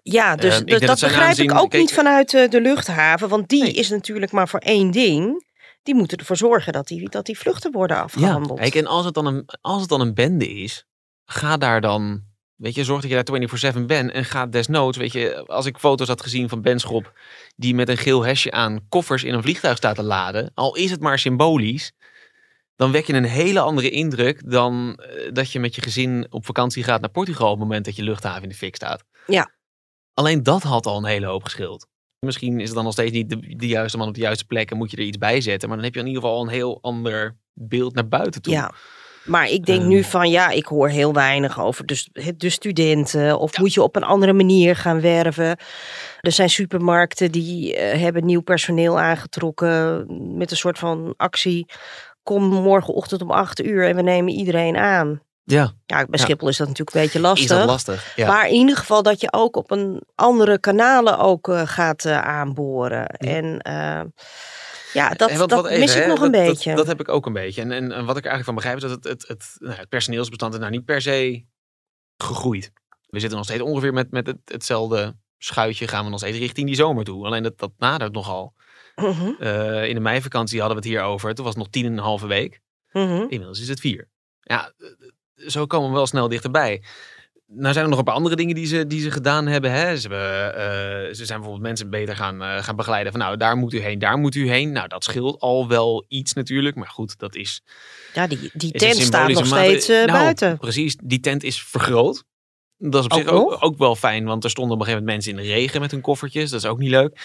Ja, 0.04 0.36
dus, 0.36 0.64
Eh, 0.64 0.80
dat 0.80 1.00
begrijp 1.00 1.28
aanzien- 1.28 1.44
ik 1.50 1.58
ook 1.58 1.70
kijk, 1.70 1.82
niet 1.82 1.94
vanuit 1.94 2.30
de 2.32 2.62
luchthaven. 2.62 3.30
Want 3.30 3.50
die 3.50 3.64
Nee. 3.64 3.72
is 3.74 3.90
natuurlijk 3.90 4.32
maar 4.32 4.48
voor 4.48 4.60
één 4.60 4.92
ding. 4.92 5.48
Die 5.84 5.96
moeten 5.96 6.18
ervoor 6.18 6.38
zorgen 6.38 6.74
dat 6.74 6.88
die, 6.88 7.10
dat 7.10 7.26
die 7.26 7.38
vluchten 7.38 7.72
worden 7.72 7.98
afgehandeld. 7.98 8.60
Kijk, 8.60 8.76
en 8.76 8.88
als 8.88 9.06
het, 9.06 9.14
dan 9.14 9.26
een, 9.26 9.50
als 9.62 9.80
het 9.80 9.90
dan 9.90 10.02
een 10.02 10.14
bende 10.14 10.50
is, 10.50 10.86
ga 11.26 11.58
daar 11.58 11.82
dan, 11.82 12.24
weet 12.56 12.76
je, 12.76 12.84
zorg 12.84 13.02
dat 13.02 13.10
je 13.10 13.24
daar 13.50 13.74
24-7 13.76 13.86
bent 13.86 14.12
en 14.12 14.26
ga 14.26 14.48
desnoods, 14.48 14.98
weet 14.98 15.12
je, 15.12 15.46
als 15.48 15.66
ik 15.66 15.78
foto's 15.78 16.08
had 16.08 16.22
gezien 16.22 16.50
van 16.50 16.62
Benschop 16.62 17.14
die 17.56 17.76
met 17.76 17.90
een 17.90 17.98
geel 17.98 18.26
hesje 18.26 18.52
aan 18.52 18.86
koffers 18.90 19.24
in 19.24 19.34
een 19.34 19.42
vliegtuig 19.42 19.78
staat 19.78 19.96
te 19.96 20.04
laden, 20.04 20.52
al 20.54 20.76
is 20.76 20.92
het 20.92 21.02
maar 21.02 21.20
symbolisch, 21.20 21.94
dan 22.76 22.92
wek 22.92 23.06
je 23.06 23.14
een 23.14 23.24
hele 23.24 23.60
andere 23.60 23.90
indruk 23.90 24.52
dan 24.52 24.96
eh, 24.96 25.34
dat 25.34 25.52
je 25.52 25.60
met 25.60 25.76
je 25.76 25.82
gezin 25.82 26.28
op 26.30 26.46
vakantie 26.46 26.84
gaat 26.84 27.02
naar 27.02 27.10
Portugal 27.10 27.52
op 27.52 27.60
het 27.60 27.68
moment 27.68 27.86
dat 27.86 27.96
je 27.96 28.04
luchthaven 28.04 28.44
in 28.44 28.50
de 28.50 28.56
fik 28.56 28.76
staat. 28.76 29.04
Ja. 29.28 29.52
Alleen 30.14 30.44
dat 30.44 30.64
had 30.64 30.86
al 30.86 30.98
een 30.98 31.06
hele 31.06 31.26
hoop 31.26 31.44
geschild. 31.44 31.88
Misschien 32.20 32.60
is 32.60 32.66
het 32.66 32.76
dan 32.76 32.84
nog 32.84 32.94
steeds 32.94 33.12
niet 33.12 33.30
de, 33.30 33.56
de 33.56 33.68
juiste 33.68 33.98
man 33.98 34.08
op 34.08 34.14
de 34.14 34.22
juiste 34.22 34.46
plek 34.46 34.72
en 34.72 34.78
moet 34.78 34.92
je 34.92 34.98
er 34.98 35.04
iets 35.04 35.18
bij 35.18 35.42
zetten, 35.42 35.68
maar 35.68 35.78
dan 35.78 35.86
heb 35.86 35.96
je 35.96 36.02
in 36.02 36.08
ieder 36.08 36.22
geval 36.22 36.42
een 36.42 36.48
heel 36.50 36.78
ander 36.82 37.38
beeld 37.54 37.96
naar 37.96 38.08
buiten 38.08 38.42
toe. 38.42 38.54
Ja. 38.54 38.72
Maar 39.26 39.50
ik 39.50 39.66
denk 39.66 39.80
Ehm. 39.80 39.88
nu 39.90 40.04
van 40.04 40.30
ja, 40.30 40.50
ik 40.50 40.66
hoor 40.66 40.90
heel 40.90 41.14
weinig 41.14 41.60
over 41.60 41.86
de, 41.86 41.96
st- 41.96 42.40
de 42.40 42.50
studenten. 42.50 43.40
Of 43.40 43.58
moet 43.58 43.74
je 43.74 43.82
op 43.84 43.96
een 43.96 44.04
andere 44.04 44.34
manier 44.34 44.76
gaan 44.76 45.02
werven. 45.02 45.58
Er 46.22 46.32
zijn 46.32 46.50
supermarkten 46.50 47.32
die 47.32 47.76
eh, 47.76 48.00
hebben 48.02 48.26
nieuw 48.26 48.42
personeel 48.42 49.00
aangetrokken 49.00 50.06
met 50.38 50.52
een 50.52 50.58
soort 50.58 50.80
van 50.80 51.14
actie. 51.18 51.66
Kom 52.24 52.44
morgenochtend 52.44 53.22
om 53.22 53.32
acht 53.32 53.64
uur 53.64 53.88
en 53.88 53.96
we 53.96 54.02
nemen 54.02 54.34
iedereen 54.34 54.78
aan. 54.78 55.22
Ja, 55.50 55.74
Ja, 55.86 55.98
bij 56.06 56.06
Ja. 56.12 56.18
Schiphol 56.18 56.48
is 56.48 56.58
dat 56.58 56.68
natuurlijk 56.68 56.96
een 56.98 57.02
beetje 57.04 57.20
lastig. 57.20 57.44
is 57.52 57.58
dat 57.58 57.66
lastig? 57.66 58.16
Ja. 58.16 58.28
Maar 58.28 58.48
in 58.48 58.54
ieder 58.54 58.78
geval 58.78 59.04
dat 59.04 59.22
je 59.22 59.34
ook 59.34 59.56
op 59.56 59.72
een 59.72 60.02
andere 60.16 60.60
kanalen 60.60 61.18
ook 61.18 61.48
eh, 61.48 61.68
gaat 61.68 62.06
eh, 62.06 62.22
aanboren. 62.22 63.08
En 63.08 63.60
eh, 63.60 64.02
ja, 64.94 65.10
dat, 65.10 65.30
dat 65.30 65.50
wat 65.52 65.66
even, 65.68 65.80
mis 65.80 65.96
ik 65.96 66.08
nog 66.08 66.22
een 66.22 66.32
dat- 66.32 66.42
dat- 66.46 66.54
beetje. 66.54 66.76
Dat, 66.76 66.88
heb 66.88 67.00
ik 67.00 67.10
ook 67.10 67.26
een 67.26 67.34
beetje. 67.34 67.62
En, 67.62 67.72
en, 67.72 67.92
en 67.92 68.06
wat 68.06 68.18
ik 68.18 68.26
eigenlijk 68.26 68.46
van 68.46 68.56
begrijp 68.56 68.76
is 68.76 68.82
dat 68.82 68.92
het, 68.92 69.04
het, 69.04 69.28
het, 69.28 69.56
nou, 69.60 69.76
het 69.76 69.90
personeelsbestand 69.90 70.54
is 70.54 70.60
nou 70.60 70.72
niet 70.72 70.86
per 70.86 71.02
se 71.02 71.46
gegroeid. 72.18 72.72
We 73.10 73.20
zitten 73.20 73.38
nog 73.38 73.48
steeds 73.48 73.62
ongeveer 73.64 73.94
met, 73.94 74.12
met 74.12 74.28
het, 74.28 74.38
hetzelfde 74.46 75.16
schuitje 75.38 75.88
gaan 75.88 76.04
we 76.04 76.10
nog 76.10 76.20
steeds 76.20 76.38
richting 76.38 76.68
die 76.68 76.76
zomer 76.76 77.04
toe. 77.04 77.26
Alleen 77.26 77.44
dat, 77.44 77.58
dat 77.60 77.72
nadert 77.78 78.14
nogal. 78.14 78.54
Mhm, 78.96 79.28
in 79.84 79.94
de 79.94 80.00
meivakantie 80.00 80.60
hadden 80.60 80.78
we 80.78 80.84
het 80.88 80.94
hier 80.94 81.04
over. 81.04 81.34
Toen 81.34 81.46
was 81.46 81.54
het 81.54 81.64
nog 81.64 81.72
tien 81.72 81.86
en 81.86 81.92
een 81.92 81.98
halve 82.04 82.28
week. 82.28 82.60
mhm. 82.92 83.12
Inmiddels 83.22 83.60
is 83.62 83.68
het 83.68 83.80
vier. 83.80 84.10
Ja, 84.42 84.74
zo 85.48 85.66
komen 85.66 85.90
we 85.90 85.96
wel 85.96 86.08
snel 86.08 86.28
dichterbij. 86.28 86.82
Nou 87.52 87.74
zijn 87.74 87.84
er 87.84 87.90
nog 87.90 88.00
een 88.00 88.06
paar 88.06 88.16
andere 88.16 88.36
dingen 88.36 88.56
die 88.56 88.66
ze, 88.66 88.88
die 88.88 89.02
ze 89.02 89.12
gedaan 89.12 89.48
hebben. 89.48 89.72
Hè. 89.72 89.98
Ze, 89.98 90.08
hebben 90.08 90.56
eh, 90.56 91.14
ze 91.14 91.26
zijn 91.26 91.40
bijvoorbeeld 91.40 91.62
mensen 91.62 91.90
beter 91.90 92.16
gaan, 92.16 92.42
eh, 92.44 92.64
gaan 92.64 92.76
begeleiden. 92.76 93.12
Van 93.12 93.22
nou, 93.22 93.38
daar 93.38 93.58
moet 93.58 93.74
u 93.74 93.80
heen, 93.80 94.00
daar 94.00 94.18
moet 94.18 94.36
u 94.36 94.50
heen. 94.50 94.72
Nou, 94.72 94.88
dat 94.88 95.04
scheelt 95.04 95.40
al 95.40 95.68
wel 95.68 96.06
iets 96.08 96.34
natuurlijk. 96.34 96.76
Maar 96.76 96.88
goed, 96.88 97.20
dat 97.20 97.36
is... 97.36 97.64
Ja, 98.14 98.28
die, 98.28 98.52
die 98.54 98.72
tent 98.72 98.96
staat 98.96 99.30
nog 99.30 99.46
steeds 99.46 99.90
eh, 99.90 99.96
Nou, 99.96 100.12
buiten. 100.12 100.58
Precies, 100.58 100.98
die 101.04 101.20
tent 101.20 101.44
is 101.44 101.64
vergroot. 101.64 102.24
Dat 102.82 103.00
is 103.00 103.06
op 103.06 103.12
Ook 103.12 103.20
zich 103.20 103.28
ook, 103.28 103.58
ook 103.60 103.78
wel 103.78 103.96
fijn, 103.96 104.26
want 104.26 104.44
er 104.44 104.50
stonden 104.50 104.74
op 104.74 104.80
een 104.80 104.86
gegeven 104.86 105.06
moment 105.08 105.26
mensen 105.26 105.44
in 105.44 105.48
de 105.50 105.54
regen 105.56 105.82
met 105.82 105.92
hun 105.92 106.02
koffertjes. 106.02 106.50
Dat 106.50 106.64
is 106.64 106.70
ook 106.70 106.78
niet 106.78 106.90
leuk. 106.90 107.20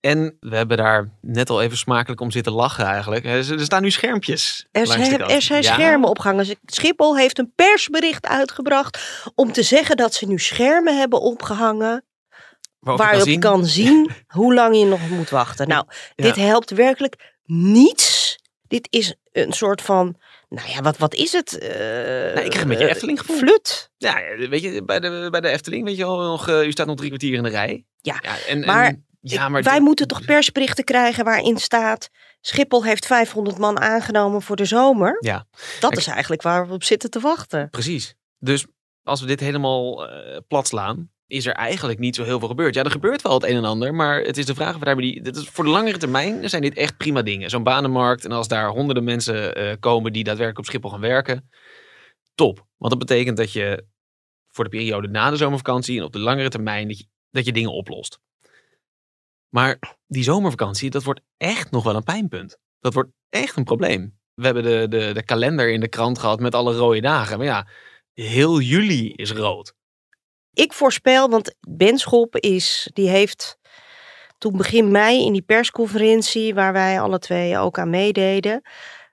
En 0.00 0.36
we 0.40 0.56
hebben 0.56 0.76
daar 0.76 1.08
net 1.20 1.50
al 1.50 1.62
even 1.62 1.76
smakelijk 1.76 2.20
om 2.20 2.30
zitten 2.30 2.52
lachen 2.52 2.84
eigenlijk. 2.84 3.24
Er 3.24 3.60
staan 3.60 3.82
nu 3.82 3.90
schermpjes. 3.90 4.66
Er 4.72 4.86
zijn, 4.86 5.20
er 5.20 5.42
zijn 5.42 5.62
Ja, 5.62 5.72
schermen 5.72 6.08
opgehangen. 6.08 6.46
Schiphol 6.66 7.16
heeft 7.16 7.38
een 7.38 7.52
persbericht 7.54 8.26
uitgebracht 8.26 9.22
om 9.34 9.52
te 9.52 9.62
zeggen 9.62 9.96
dat 9.96 10.14
ze 10.14 10.26
nu 10.26 10.38
schermen 10.38 10.98
hebben 10.98 11.20
opgehangen 11.20 12.04
waarop 12.78 13.02
waarop 13.04 13.24
je 13.24 13.30
zien- 13.30 13.40
kan 13.40 13.66
zien 13.66 14.10
hoe 14.26 14.54
lang 14.54 14.76
je 14.78 14.84
nog 14.84 15.08
moet 15.08 15.30
wachten. 15.30 15.68
Nou, 15.68 15.84
Ja. 16.16 16.24
dit 16.24 16.36
helpt 16.36 16.70
werkelijk 16.70 17.34
niets. 17.44 18.38
Dit 18.68 18.86
is 18.90 19.14
een 19.32 19.52
soort 19.52 19.82
van, 19.82 20.16
nou 20.54 20.68
ja, 20.68 20.80
wat, 20.80 20.96
wat 20.98 21.14
is 21.14 21.32
het? 21.32 21.58
Eh, 21.58 21.68
Nou, 22.34 22.40
ik 22.40 22.50
krijg 22.50 22.60
een 22.62 22.68
beetje 22.68 22.84
eh, 22.84 22.90
Efteling 22.90 23.18
gevoel. 23.20 23.36
Flut. 23.36 23.90
Ja, 23.96 24.14
weet 24.48 24.62
je, 24.62 24.84
bij 24.84 25.00
de, 25.00 25.28
bij 25.30 25.40
de 25.40 25.48
Efteling, 25.48 25.84
weet 25.84 25.96
je 25.96 26.04
al, 26.04 26.18
nog, 26.20 26.48
eh, 26.48 26.66
u 26.66 26.70
staat 26.70 26.86
nog 26.86 26.96
drie 26.96 27.08
kwartier 27.08 27.34
in 27.34 27.42
de 27.42 27.48
rij. 27.48 27.84
Ja, 28.00 28.20
en, 28.48 28.64
maar 28.64 28.86
en- 28.86 29.04
ja, 29.20 29.48
maar 29.48 29.62
Wij 29.62 29.74
dit- 29.74 29.82
moeten 29.82 30.06
toch 30.06 30.24
persberichten 30.24 30.84
krijgen 30.84 31.24
waarin 31.24 31.58
staat... 31.58 32.08
Schiphol 32.40 32.84
heeft 32.84 33.06
500 33.06 33.58
man 33.58 33.80
aangenomen 33.80 34.42
voor 34.42 34.56
de 34.56 34.64
zomer. 34.64 35.16
Ja, 35.20 35.46
Dat 35.80 35.92
Ik- 35.92 35.98
is 35.98 36.06
eigenlijk 36.06 36.42
waar 36.42 36.68
we 36.68 36.72
op 36.74 36.84
zitten 36.84 37.10
te 37.10 37.20
wachten. 37.20 37.70
precies. 37.70 38.14
Dus 38.38 38.66
als 39.02 39.20
we 39.20 39.26
dit 39.26 39.40
helemaal 39.40 40.08
eh 40.08 40.38
plat 40.48 40.66
slaan, 40.68 41.10
is 41.30 41.46
er 41.46 41.52
eigenlijk 41.52 41.98
niet 41.98 42.14
zo 42.14 42.24
heel 42.24 42.38
veel 42.38 42.48
gebeurd. 42.48 42.74
Ja, 42.74 42.82
er 42.82 42.90
gebeurt 42.90 43.22
wel 43.22 43.34
het 43.34 43.44
een 43.44 43.56
en 43.56 43.64
ander, 43.64 43.94
maar 43.94 44.20
het 44.20 44.36
is 44.36 44.46
de 44.46 44.54
vraag 44.54 44.74
of 44.74 44.80
daarmee 44.80 45.22
die... 45.22 45.32
Is, 45.32 45.48
voor 45.48 45.64
de 45.64 45.70
langere 45.70 45.98
termijn 45.98 46.48
zijn 46.48 46.62
dit 46.62 46.74
echt 46.74 46.96
prima 46.96 47.22
dingen. 47.22 47.50
Zo'n 47.50 47.62
banenmarkt 47.62 48.24
en 48.24 48.32
als 48.32 48.48
daar 48.48 48.68
honderden 48.68 49.04
mensen 49.04 49.54
eh, 49.54 49.76
komen 49.80 50.12
die 50.12 50.24
daadwerkelijk 50.24 50.58
op 50.58 50.64
Schiphol 50.64 50.90
gaan 50.90 51.00
werken, 51.00 51.50
top. 52.34 52.66
Want 52.76 52.90
dat 52.90 52.98
betekent 52.98 53.36
dat 53.36 53.52
je 53.52 53.86
voor 54.48 54.64
de 54.64 54.70
periode 54.70 55.08
na 55.08 55.30
de 55.30 55.36
zomervakantie 55.36 55.98
en 55.98 56.04
op 56.04 56.12
de 56.12 56.18
langere 56.18 56.48
termijn 56.48 56.88
dat 56.88 56.98
je, 56.98 57.06
dat 57.30 57.44
je 57.44 57.52
dingen 57.52 57.72
oplost. 57.72 58.20
Maar 59.48 59.78
die 60.06 60.22
zomervakantie, 60.22 60.90
dat 60.90 61.02
wordt 61.02 61.20
echt 61.36 61.70
nog 61.70 61.84
wel 61.84 61.96
een 61.96 62.02
pijnpunt. 62.02 62.58
Dat 62.80 62.94
wordt 62.94 63.10
echt 63.28 63.56
een 63.56 63.64
probleem. 63.64 64.18
We 64.34 64.44
hebben 64.44 64.62
de, 64.62 64.86
de, 64.88 65.12
de 65.12 65.24
kalender 65.24 65.72
in 65.72 65.80
de 65.80 65.88
krant 65.88 66.18
gehad 66.18 66.40
met 66.40 66.54
alle 66.54 66.76
rode 66.76 67.00
dagen. 67.00 67.38
Maar 67.38 67.46
ja, 67.46 67.68
heel 68.12 68.60
juli 68.60 69.12
is 69.12 69.32
rood. 69.32 69.74
Ik 70.52 70.72
voorspel, 70.72 71.28
want 71.28 71.54
Benschop 71.68 72.36
is, 72.36 72.90
die 72.92 73.08
heeft 73.08 73.58
toen 74.38 74.56
begin 74.56 74.90
mei 74.90 75.24
in 75.24 75.32
die 75.32 75.42
persconferentie, 75.42 76.54
waar 76.54 76.72
wij 76.72 77.00
alle 77.00 77.18
twee 77.18 77.58
ook 77.58 77.78
aan 77.78 77.90
meededen, 77.90 78.62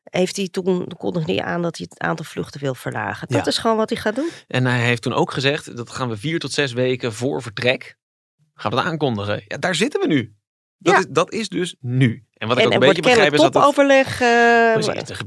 heeft 0.03 0.36
hij 0.38 0.48
toen 0.50 0.88
kondigde 0.98 1.34
hij 1.34 1.44
aan 1.44 1.62
dat 1.62 1.77
hij 1.77 1.88
het 1.89 2.00
aantal 2.00 2.25
vluchten 2.25 2.62
wil 2.62 2.75
verlagen. 2.75 3.27
Dat 3.27 3.46
Ja. 3.46 3.51
is 3.51 3.58
gewoon 3.58 3.77
wat 3.77 3.89
hij 3.89 4.00
gaat 4.00 4.15
doen. 4.15 4.29
En 4.48 4.65
hij 4.65 4.79
heeft 4.86 5.01
toen 5.01 5.13
ook 5.13 5.32
gezegd, 5.32 5.77
dat 5.77 5.89
gaan 5.89 6.10
we 6.10 6.17
vier 6.17 6.39
tot 6.39 6.51
zes 6.51 6.74
weken 6.74 7.13
voor 7.13 7.41
vertrek, 7.41 7.96
gaan 8.53 8.72
we 8.72 8.82
aankondigen. 8.82 9.44
Ja, 9.48 9.58
daar 9.58 9.75
zitten 9.75 10.00
we 10.01 10.08
nu. 10.08 10.36
Dat, 10.79 10.93
Ja. 10.93 11.00
is, 11.00 11.05
dat 11.10 11.34
is 11.34 11.50
dus 11.50 11.75
nu. 11.79 12.24
En 12.34 12.48
wat 12.48 12.57
ik 12.57 12.63
En 12.63 12.67
ook 12.69 12.74
een 12.74 12.88
beetje 12.88 13.01
begrijp 13.01 13.34
is 13.34 13.39
dat 13.41 13.53
het... 13.53 13.53
topoverleg. 13.53 14.22
eh, 14.22 14.74
Precies, 14.74 15.10
er 15.10 15.17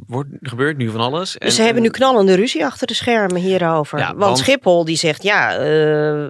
gebeurt 0.40 0.76
nu 0.76 0.90
van 0.90 1.00
alles. 1.00 1.36
Dus 1.38 1.54
ze 1.54 1.62
hebben 1.62 1.82
nu 1.82 1.88
knallende 1.90 2.34
ruzie 2.34 2.64
achter 2.64 2.86
de 2.86 2.94
schermen 2.94 3.40
hierover. 3.40 3.98
Ja, 3.98 4.06
want, 4.06 4.18
want- 4.18 4.38
Schiphol 4.38 4.84
die 4.84 4.96
zegt 4.96 5.22
ja, 5.22 5.56
eh, 5.56 6.28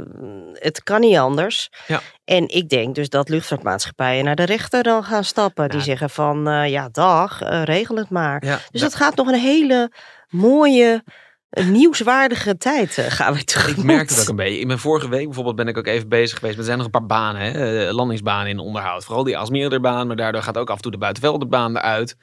het 0.52 0.82
kan 0.82 1.00
niet 1.00 1.16
anders. 1.16 1.70
Ja. 1.86 2.00
En 2.24 2.48
ik 2.48 2.68
denk 2.68 2.94
dus 2.94 3.08
dat 3.08 3.28
luchtvaartmaatschappijen 3.28 4.24
naar 4.24 4.36
de 4.36 4.44
rechter 4.44 4.82
dan 4.82 5.04
gaan 5.04 5.24
stappen. 5.24 5.68
Die 5.68 5.80
zeggen 5.80 6.10
van 6.10 6.48
eh, 6.48 6.68
ja 6.70 6.88
dag, 6.92 7.42
eh, 7.42 7.62
regel 7.64 7.96
het 7.96 8.10
maar. 8.10 8.40
Dus 8.40 8.50
da- 8.50 8.78
dat 8.80 8.94
gaat 8.94 9.16
nog 9.16 9.26
een 9.26 9.40
hele 9.40 9.90
mooie, 10.28 11.02
eh, 11.50 11.66
nieuwswaardige 11.66 12.56
tijd 12.56 12.98
eh, 12.98 13.10
gaan 13.10 13.34
we 13.34 13.44
tegemoet. 13.44 13.78
Ik 13.78 13.84
merk 13.84 14.08
het 14.08 14.20
ook 14.20 14.28
een 14.28 14.36
beetje. 14.36 14.60
In 14.60 14.66
mijn 14.66 14.78
vorige 14.78 15.08
week 15.08 15.24
bijvoorbeeld 15.24 15.56
ben 15.56 15.68
ik 15.68 15.78
ook 15.78 15.86
even 15.86 16.08
bezig 16.08 16.38
geweest. 16.38 16.58
Er 16.58 16.64
zijn 16.64 16.76
nog 16.76 16.86
een 16.86 16.92
paar 16.92 17.06
banen, 17.06 17.42
hè, 17.42 17.86
eh, 17.86 17.94
landingsbanen 17.94 18.50
in 18.50 18.58
onderhoud. 18.58 19.04
Vooral 19.04 19.24
die 19.24 19.38
Alsmeerderbaan, 19.38 20.06
maar 20.06 20.16
daardoor 20.16 20.42
gaat 20.42 20.58
ook 20.58 20.70
af 20.70 20.76
en 20.76 20.82
toe 20.82 20.90
de 20.90 20.98
buitenvelderbaan 20.98 21.76
eruit. 21.76 22.16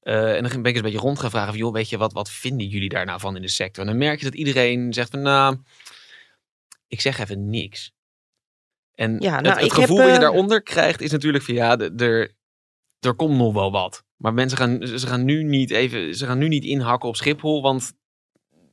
Eh, 0.00 0.36
en 0.36 0.42
dan 0.42 0.50
ben 0.50 0.60
ik 0.60 0.66
eens 0.66 0.76
een 0.76 0.82
beetje 0.82 0.98
rond 0.98 1.18
gaan 1.18 1.30
vragen 1.30 1.48
van, 1.48 1.58
joh, 1.58 1.72
weet 1.72 1.88
je, 1.88 1.98
wat, 1.98 2.12
wat 2.12 2.30
vinden 2.30 2.66
jullie 2.66 2.88
daar 2.88 3.06
nou 3.06 3.20
van 3.20 3.36
in 3.36 3.42
de 3.42 3.48
sector? 3.48 3.84
En 3.84 3.90
dan 3.90 3.98
merk 3.98 4.18
je 4.18 4.24
dat 4.24 4.34
iedereen 4.34 4.92
zegt 4.92 5.10
van, 5.10 5.22
nou, 5.22 5.56
ik 6.86 7.00
zeg 7.00 7.18
even 7.18 7.50
niks. 7.50 7.92
En 8.94 9.16
Ja, 9.20 9.34
het, 9.34 9.44
nou, 9.44 9.60
het 9.60 9.72
gevoel 9.72 9.96
heb, 9.96 10.06
dat 10.06 10.14
je 10.14 10.20
daaronder 10.20 10.62
krijgt 10.62 11.00
is 11.00 11.10
natuurlijk 11.10 11.44
van, 11.44 11.54
ja, 11.54 11.78
er, 11.78 12.34
er 13.00 13.14
komt 13.14 13.36
nog 13.36 13.52
wel 13.52 13.70
wat. 13.70 14.04
Maar 14.16 14.34
mensen 14.34 14.58
gaan, 14.58 14.86
ze 14.86 15.06
gaan 15.06 15.24
nu 15.24 15.42
niet 15.42 15.70
even, 15.70 16.14
ze 16.14 16.26
gaan 16.26 16.38
nu 16.38 16.48
niet 16.48 16.64
inhakken 16.64 17.08
op 17.08 17.16
Schiphol, 17.16 17.62
want 17.62 17.92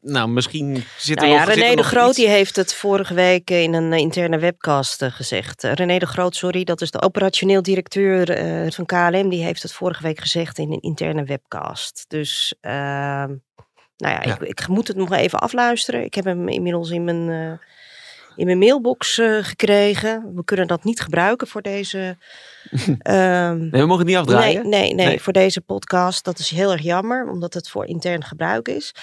nou, 0.05 0.29
misschien 0.29 0.83
zit 0.97 1.15
er 1.21 1.27
Nou 1.27 1.33
ja, 1.33 1.39
nog 1.39 1.49
er 1.49 1.55
René 1.55 1.69
de 1.69 1.75
nog 1.75 1.85
Groot 1.87 2.07
iets- 2.07 2.17
die 2.17 2.27
heeft 2.27 2.55
het 2.55 2.73
vorige 2.73 3.13
week 3.13 3.49
in 3.49 3.73
een 3.73 3.93
eh, 3.93 3.99
interne 3.99 4.39
webcast 4.39 5.01
eh, 5.01 5.11
gezegd. 5.11 5.63
Eh, 5.63 5.73
René 5.73 5.97
de 5.97 6.05
Groot, 6.05 6.35
sorry, 6.35 6.63
dat 6.63 6.81
is 6.81 6.91
de 6.91 7.01
operationeel 7.01 7.61
directeur 7.61 8.25
van 8.73 8.85
KLM. 8.85 9.29
Die 9.29 9.43
heeft 9.43 9.61
het 9.61 9.73
vorige 9.73 10.03
week 10.03 10.19
gezegd 10.19 10.57
in 10.57 10.71
een 10.71 10.81
interne 10.81 11.23
webcast. 11.23 12.05
Dus, 12.07 12.55
ehm, 12.61 13.33
nou 13.97 14.13
ja, 14.13 14.21
Ja. 14.23 14.39
Ik, 14.39 14.41
ik 14.41 14.67
moet 14.67 14.87
het 14.87 14.97
nog 14.97 15.11
even 15.11 15.39
afluisteren. 15.39 16.03
Ik 16.03 16.13
heb 16.13 16.25
hem 16.25 16.47
inmiddels 16.49 16.89
in 16.89 17.03
mijn, 17.03 17.59
in 18.35 18.45
mijn 18.45 18.57
mailbox 18.57 19.17
eh, 19.19 19.37
gekregen. 19.41 20.31
We 20.35 20.43
kunnen 20.43 20.67
dat 20.67 20.83
niet 20.83 20.99
gebruiken 21.01 21.47
voor 21.47 21.61
deze... 21.61 22.17
ehm, 22.99 23.57
Nee, 23.57 23.69
we 23.81 23.85
mogen 23.85 23.97
het 23.97 24.07
niet 24.07 24.15
afdraaien. 24.17 24.61
Nee, 24.69 24.81
nee, 24.81 24.93
nee, 24.93 25.05
Nee. 25.05 25.21
voor 25.21 25.33
deze 25.33 25.61
podcast. 25.61 26.23
Dat 26.23 26.39
is 26.39 26.49
heel 26.49 26.71
erg 26.71 26.81
jammer, 26.81 27.29
omdat 27.29 27.53
het 27.53 27.69
voor 27.69 27.85
intern 27.85 28.23
gebruik 28.23 28.67
is. 28.67 28.95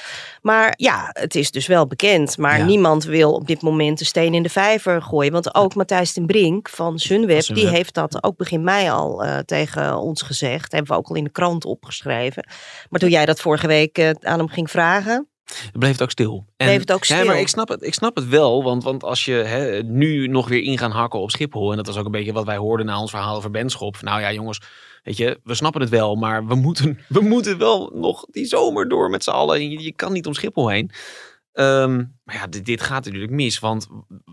Maar 0.43 0.75
ja, 0.77 1.11
het 1.13 1.35
is 1.35 1.51
dus 1.51 1.67
wel 1.67 1.87
bekend. 1.87 2.39
Maar 2.39 2.59
Ja. 2.59 2.65
niemand 2.65 3.05
wil 3.05 3.33
op 3.33 3.47
dit 3.47 3.63
moment 3.63 3.99
de 3.99 4.05
steen 4.05 4.35
in 4.35 4.43
de 4.43 4.49
vijver 4.49 5.03
gooien. 5.03 5.33
Want 5.33 5.55
ook 5.55 5.75
Matthijs 5.75 6.13
ten 6.13 6.27
Brink 6.27 6.69
van 6.69 6.99
Sunweb, 6.99 7.31
Van 7.31 7.43
Sunweb. 7.43 7.65
die 7.65 7.75
heeft 7.77 7.95
dat 7.95 8.23
ook 8.25 8.37
begin 8.37 8.65
mei 8.65 8.89
al 8.91 9.25
eh, 9.25 9.39
tegen 9.39 9.99
ons 9.99 10.23
gezegd. 10.23 10.73
Hebben 10.73 10.93
we 10.93 10.99
ook 10.99 11.09
al 11.09 11.15
in 11.17 11.25
de 11.25 11.31
krant 11.31 11.65
opgeschreven. 11.65 12.47
Maar 12.91 13.01
toen 13.01 13.11
jij 13.11 13.27
dat 13.27 13.41
vorige 13.41 13.67
week 13.67 13.99
eh, 13.99 14.11
aan 14.21 14.39
hem 14.39 14.49
ging 14.49 14.71
vragen, 14.71 15.27
Dan 15.45 15.81
bleef 15.81 15.93
het 15.93 16.03
ook 16.03 16.11
stil. 16.11 16.47
En, 16.57 16.67
Bleef 16.67 16.81
het 16.81 16.93
ook 16.93 17.05
Ja, 17.05 17.15
stil. 17.15 17.27
maar 17.27 17.39
ik 17.41 17.49
snap 17.49 17.69
het, 17.69 17.83
ik 17.83 17.95
snap 17.95 18.17
het 18.17 18.29
wel. 18.29 18.63
Want, 18.63 18.83
want 18.85 19.05
als 19.05 19.25
je 19.25 19.33
hè, 19.33 19.83
nu 19.83 20.27
nog 20.27 20.49
weer 20.49 20.63
in 20.63 20.79
gaan 20.79 20.91
hakken 20.91 21.21
op 21.21 21.31
Schiphol. 21.31 21.71
En 21.71 21.77
dat 21.77 21.87
was 21.87 21.97
ook 21.97 22.05
een 22.05 22.11
beetje 22.11 22.33
wat 22.33 22.45
wij 22.45 22.57
hoorden 22.57 22.87
na 22.87 23.01
ons 23.01 23.11
verhaal 23.11 23.37
over 23.37 23.51
Benschop. 23.51 24.01
Nou 24.01 24.21
ja, 24.21 24.33
jongens. 24.33 24.61
Weet 25.03 25.17
je, 25.17 25.41
we 25.45 25.55
snappen 25.55 25.81
het 25.81 25.91
wel. 25.91 26.15
Maar 26.15 26.47
we 26.47 26.55
moeten, 26.55 26.99
we 27.09 27.21
moeten 27.21 27.59
wel 27.59 27.91
nog 27.95 28.25
die 28.31 28.47
zomer 28.47 28.89
door 28.89 29.11
met 29.11 29.25
z'n 29.25 29.31
allen. 29.31 29.57
En 29.57 29.71
Je, 29.71 29.83
je 29.83 29.93
kan 29.93 30.13
niet 30.13 30.27
om 30.27 30.35
Schiphol 30.35 30.69
heen. 30.69 30.91
Ehm, 31.53 31.97
maar 32.25 32.35
ja, 32.35 32.47
dit, 32.47 32.65
dit 32.67 32.81
gaat 32.81 33.05
natuurlijk 33.05 33.33
mis. 33.33 33.59
Want 33.59 33.87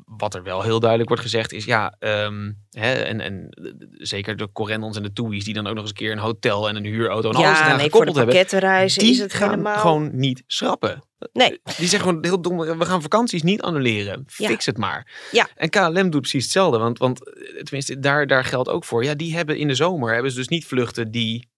wat 0.06 0.36
er 0.36 0.44
wel 0.44 0.62
heel 0.62 0.80
duidelijk 0.80 1.10
wordt 1.10 1.24
gezegd 1.24 1.52
is... 1.52 1.66
Ja, 1.66 1.96
ehm, 2.00 2.52
hè, 2.70 2.94
en, 2.94 3.22
en 3.22 3.48
zeker 3.92 4.38
de 4.38 4.52
Corendons 4.52 4.98
en 4.98 5.04
de 5.04 5.14
Toei's... 5.14 5.44
die 5.44 5.54
dan 5.54 5.68
ook 5.68 5.74
nog 5.74 5.82
eens 5.82 5.92
een 5.92 5.98
keer 5.98 6.12
een 6.12 6.18
hotel 6.18 6.70
en 6.70 6.76
een 6.76 6.86
huurauto... 6.86 7.30
en 7.30 7.36
alles 7.36 7.50
ja, 7.50 7.66
eraan 7.66 7.78
nee, 7.78 7.90
voor 7.90 8.06
de 8.06 8.12
gekoppeld 8.12 8.52
hebben... 8.52 8.88
Die 8.88 9.12
is 9.12 9.20
het 9.20 9.34
gaan 9.34 9.50
helemaal... 9.50 9.78
gewoon 9.78 10.10
niet 10.14 10.44
schrappen. 10.48 11.04
Nee. 11.34 11.60
Die 11.64 11.88
zeggen 11.88 12.00
gewoon 12.00 12.26
heel 12.26 12.42
dom, 12.42 12.58
we 12.58 12.86
gaan 12.86 13.02
vakanties 13.02 13.44
niet 13.44 13.62
annuleren. 13.62 14.24
Ja. 14.38 14.48
Fix 14.48 14.66
het 14.66 14.78
maar. 14.78 15.28
Ja. 15.32 15.48
En 15.56 15.70
KLM 15.70 16.10
doet 16.10 16.22
precies 16.22 16.44
hetzelfde. 16.44 16.78
Want, 16.78 16.98
want 16.98 17.34
eh, 17.34 17.64
tenminste, 17.64 18.00
daar, 18.00 18.28
daar 18.28 18.46
geldt 18.46 18.70
ook 18.70 18.86
voor. 18.86 19.04
Ja, 19.04 19.16
die 19.16 19.36
hebben 19.36 19.58
in 19.58 19.68
de 19.68 19.76
zomer 19.76 20.14
hebben 20.14 20.32
ze 20.32 20.38
dus 20.38 20.48
niet 20.48 20.66
vluchten 20.66 21.12
die 21.12 21.50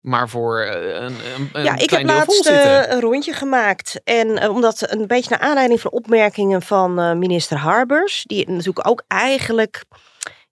maar 0.00 0.28
voor 0.28 0.60
eh, 0.60 0.94
een, 0.94 1.14
een, 1.34 1.50
een 1.52 1.64
Ja, 1.64 1.76
ik 1.76 1.90
heb 1.90 2.02
laatst 2.02 2.46
eh, 2.46 2.90
een 2.90 3.00
rondje 3.00 3.32
gemaakt. 3.32 4.00
En 4.04 4.38
eh, 4.38 4.50
omdat 4.50 4.90
een 4.90 5.06
beetje 5.06 5.30
naar 5.30 5.48
aanleiding 5.48 5.80
van 5.80 5.90
opmerkingen 5.90 6.62
van 6.62 7.18
minister 7.18 7.58
Harbers, 7.58 8.24
die 8.26 8.50
natuurlijk 8.50 8.88
ook 8.88 9.02
eigenlijk. 9.06 9.84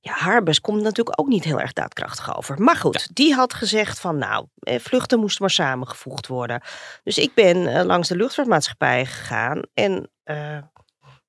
Ja, 0.00 0.12
Harbers 0.12 0.60
komt 0.60 0.82
natuurlijk 0.82 1.20
ook 1.20 1.28
niet 1.28 1.44
heel 1.44 1.60
erg 1.60 1.72
daadkrachtig 1.72 2.36
over. 2.36 2.62
Maar 2.62 2.76
goed, 2.76 3.14
die 3.14 3.34
had 3.34 3.54
gezegd 3.54 4.00
van 4.00 4.18
nou, 4.18 4.46
vluchten 4.60 5.18
moesten 5.18 5.40
maar 5.42 5.50
samengevoegd 5.50 6.26
worden. 6.26 6.62
Dus 7.02 7.18
ik 7.18 7.34
ben 7.34 7.86
langs 7.86 8.08
de 8.08 8.16
luchtvaartmaatschappij 8.16 9.06
gegaan 9.06 9.62
en 9.74 10.10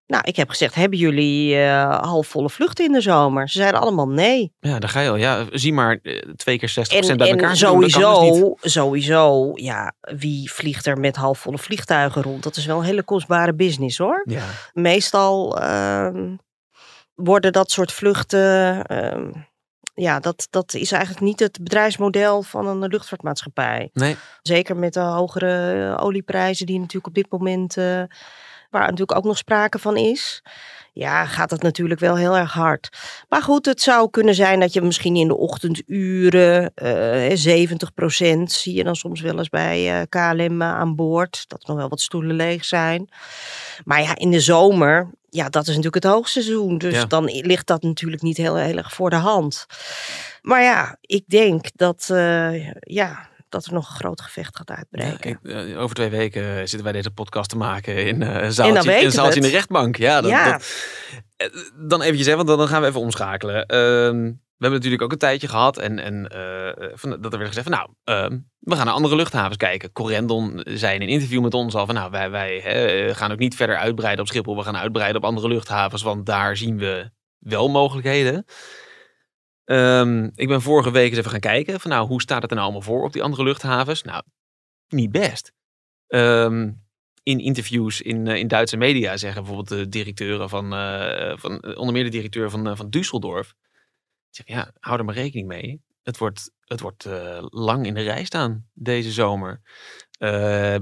nou, 0.08 0.24
ik 0.26 0.36
heb 0.36 0.50
gezegd, 0.50 0.76
hebben 0.76 1.00
jullie 1.00 1.56
eh, 1.56 2.00
halfvolle 2.02 2.50
vluchten 2.50 2.86
in 2.86 2.92
de 2.92 3.02
zomer? 3.02 3.50
Ze 3.50 3.58
zeiden 3.58 3.82
allemaal 3.82 4.08
nee. 4.08 4.54
Ja, 4.60 4.80
daar 4.80 4.90
ga 4.90 5.00
je 5.00 5.10
al. 5.10 5.16
Ja, 5.16 5.46
zie 5.52 5.74
maar 5.74 6.00
eh, 6.02 6.22
twee 6.36 6.58
keer 6.60 6.70
60% 6.70 6.74
En, 6.74 7.18
bij 7.18 7.28
en 7.30 7.38
elkaar. 7.38 7.38
kan 7.38 7.50
dus 7.50 7.60
sowieso, 7.60 8.56
sowieso, 8.62 9.52
ja, 9.54 9.94
wie 10.00 10.52
vliegt 10.52 10.86
er 10.86 10.98
met 10.98 11.16
halfvolle 11.16 11.58
vliegtuigen 11.58 12.22
rond? 12.22 12.44
Dat 12.44 12.56
is 12.56 12.66
wel 12.66 12.78
een 12.78 12.86
hele 12.86 13.04
kostbare 13.04 13.54
business 13.54 13.98
hoor. 13.98 14.22
Ja, 14.26 14.44
Meestal 14.74 15.60
ehm, 15.60 16.36
worden 17.16 17.52
dat 17.52 17.72
soort 17.72 17.92
vluchten, 17.92 18.86
ehm, 18.86 19.32
ja, 19.94 20.20
dat, 20.20 20.48
dat 20.50 20.74
is 20.74 20.92
eigenlijk 20.92 21.24
niet 21.24 21.40
het 21.40 21.58
bedrijfsmodel 21.64 22.42
van 22.42 22.68
een 22.68 22.90
luchtvaartmaatschappij. 22.90 23.90
nee. 23.94 24.16
Zeker 24.42 24.76
met 24.76 24.94
de 24.94 25.00
hogere 25.00 25.98
olieprijzen 25.98 26.66
die 26.66 26.80
natuurlijk 26.80 27.08
op 27.08 27.14
dit 27.14 27.32
moment, 27.32 27.78
eh, 27.78 28.04
waar 28.70 28.82
natuurlijk 28.82 29.16
ook 29.18 29.24
nog 29.24 29.38
sprake 29.38 29.80
van 29.80 29.98
is. 29.98 30.42
Ja, 30.94 31.26
gaat 31.26 31.52
het 31.52 31.62
natuurlijk 31.62 32.00
wel 32.00 32.16
heel 32.16 32.38
erg 32.38 32.54
hard. 32.54 32.90
Maar 33.30 33.42
goed, 33.42 33.66
het 33.66 33.82
zou 33.82 34.10
kunnen 34.10 34.36
zijn 34.36 34.60
dat 34.60 34.74
je 34.74 34.82
misschien 34.82 35.16
in 35.16 35.28
de 35.28 35.38
ochtenduren, 35.38 36.72
eh 36.76 37.36
70% 37.36 38.44
zie 38.44 38.74
je 38.76 38.84
dan 38.84 38.96
soms 38.96 39.22
wel 39.22 39.38
eens 39.38 39.50
bij 39.50 40.00
eh, 40.00 40.06
KLM 40.10 40.64
aan 40.64 40.96
boord. 40.96 41.44
Dat 41.48 41.62
er 41.62 41.68
nog 41.70 41.78
wel 41.78 41.90
wat 41.90 42.02
stoelen 42.02 42.36
leeg 42.36 42.66
zijn. 42.66 43.10
Maar 43.84 44.02
ja, 44.02 44.16
in 44.16 44.32
de 44.32 44.40
zomer, 44.40 45.10
ja, 45.30 45.50
dat 45.50 45.62
is 45.68 45.76
natuurlijk 45.76 46.04
het 46.04 46.14
hoogseizoen. 46.14 46.78
Dus 46.78 46.94
Ja. 46.94 47.06
dan 47.06 47.24
ligt 47.26 47.68
dat 47.68 47.82
natuurlijk 47.84 48.22
niet 48.22 48.38
heel, 48.38 48.56
heel 48.56 48.78
erg 48.78 48.94
voor 48.94 49.10
de 49.10 49.16
hand. 49.16 49.66
Maar 50.42 50.62
ja, 50.64 50.98
ik 51.02 51.24
denk 51.28 51.66
dat, 51.76 52.08
eh, 52.10 52.72
ja, 52.80 53.30
dat 53.50 53.66
er 53.66 53.74
nog 53.74 53.90
een 53.90 53.96
groot 53.96 54.22
gevecht 54.22 54.58
gaat 54.58 54.70
uitbreken. 54.70 55.40
Ja, 55.44 55.66
eh, 55.66 55.82
over 55.82 55.96
twee 55.96 56.10
weken 56.10 56.58
zitten 56.58 56.84
wij 56.84 56.92
deze 56.92 57.12
podcast 57.12 57.50
te 57.50 57.58
maken 57.58 58.06
in 58.06 58.22
eh, 58.22 58.44
een 58.44 58.54
zaaltje, 58.54 58.92
in, 58.92 58.98
een 58.98 59.04
we 59.04 59.12
zaaltje 59.12 59.40
in 59.40 59.46
de 59.46 59.52
rechtbank. 59.52 59.96
Ja, 59.96 60.22
dat, 60.22 60.32
Ja. 60.32 60.52
dat- 60.52 60.76
eh, 61.38 61.48
dan 61.88 62.02
eventjes, 62.02 62.28
hè, 62.28 62.36
want 62.36 62.48
dan 62.48 62.68
gaan 62.68 62.82
we 62.82 62.88
even 62.88 63.00
omschakelen. 63.02 63.66
Ehm, 63.66 64.24
we 64.58 64.64
hebben 64.64 64.80
natuurlijk 64.80 65.02
ook 65.02 65.12
een 65.12 65.18
tijdje 65.18 65.48
gehad 65.48 65.78
en, 65.78 66.00
en 66.00 66.28
eh, 66.28 66.88
van, 66.94 67.10
dat 67.22 67.32
er 67.34 67.40
werd 67.40 67.48
gezegd 67.56 67.68
van 67.68 67.78
nou, 67.78 67.90
ehm, 68.04 68.40
we 68.60 68.76
gaan 68.76 68.86
naar 68.86 68.94
andere 68.96 69.16
luchthavens 69.16 69.58
kijken. 69.58 69.92
Corendon 69.92 70.62
zei 70.64 70.96
in 70.96 71.02
een 71.02 71.08
interview 71.08 71.42
met 71.42 71.54
ons 71.54 71.76
al 71.76 71.86
van 71.86 71.96
nou, 71.96 72.12
wij, 72.12 72.30
wij 72.30 72.60
hè, 72.64 73.16
gaan 73.16 73.32
ook 73.32 73.40
niet 73.40 73.56
verder 73.56 73.78
uitbreiden 73.78 74.22
op 74.24 74.28
Schiphol. 74.30 74.56
We 74.58 74.64
gaan 74.64 74.78
uitbreiden 74.78 75.18
op 75.22 75.28
andere 75.28 75.48
luchthavens, 75.48 76.02
want 76.02 76.26
daar 76.26 76.58
zien 76.58 76.78
we 76.78 77.10
wel 77.40 77.70
mogelijkheden. 77.70 78.46
Ehm, 79.68 80.30
ik 80.36 80.48
ben 80.48 80.62
vorige 80.62 80.92
week 80.92 81.10
eens 81.10 81.18
even 81.18 81.32
gaan 81.32 81.40
kijken 81.40 81.80
van 81.80 81.92
nou, 81.92 82.08
hoe 82.08 82.22
staat 82.22 82.42
het 82.42 82.52
er 82.52 82.58
nou 82.58 82.70
allemaal 82.70 82.88
voor 82.88 83.04
op 83.04 83.14
die 83.14 83.24
andere 83.24 83.44
luchthavens? 83.44 84.04
Nou, 84.04 84.24
niet 84.88 85.12
best. 85.12 85.52
Ehm, 86.08 86.72
in 87.24 87.40
interviews 87.40 88.02
in, 88.02 88.28
eh, 88.28 88.36
in 88.36 88.48
Duitse 88.48 88.78
media 88.78 89.18
zeggen 89.18 89.44
bijvoorbeeld 89.44 89.80
de 89.80 89.90
directeuren 89.90 90.50
van, 90.50 90.74
eh, 90.74 91.38
van 91.38 91.60
eh, 91.60 91.78
onder 91.78 91.94
meer 91.94 92.04
de 92.04 92.10
directeur 92.10 92.50
van, 92.50 92.78
van 92.78 92.90
Düsseldorf. 92.98 93.54
Zeggen, 94.30 94.56
ja, 94.56 94.72
hou 94.80 95.00
er 95.00 95.06
maar 95.06 95.16
rekening 95.16 95.48
mee. 95.48 95.82
Het 96.04 96.18
wordt, 96.18 96.52
het 96.62 96.80
wordt 96.80 97.08
lang 97.50 97.86
in 97.86 97.94
de 97.94 98.02
rij 98.02 98.24
staan 98.24 98.68
deze 98.74 99.12
zomer. 99.12 99.62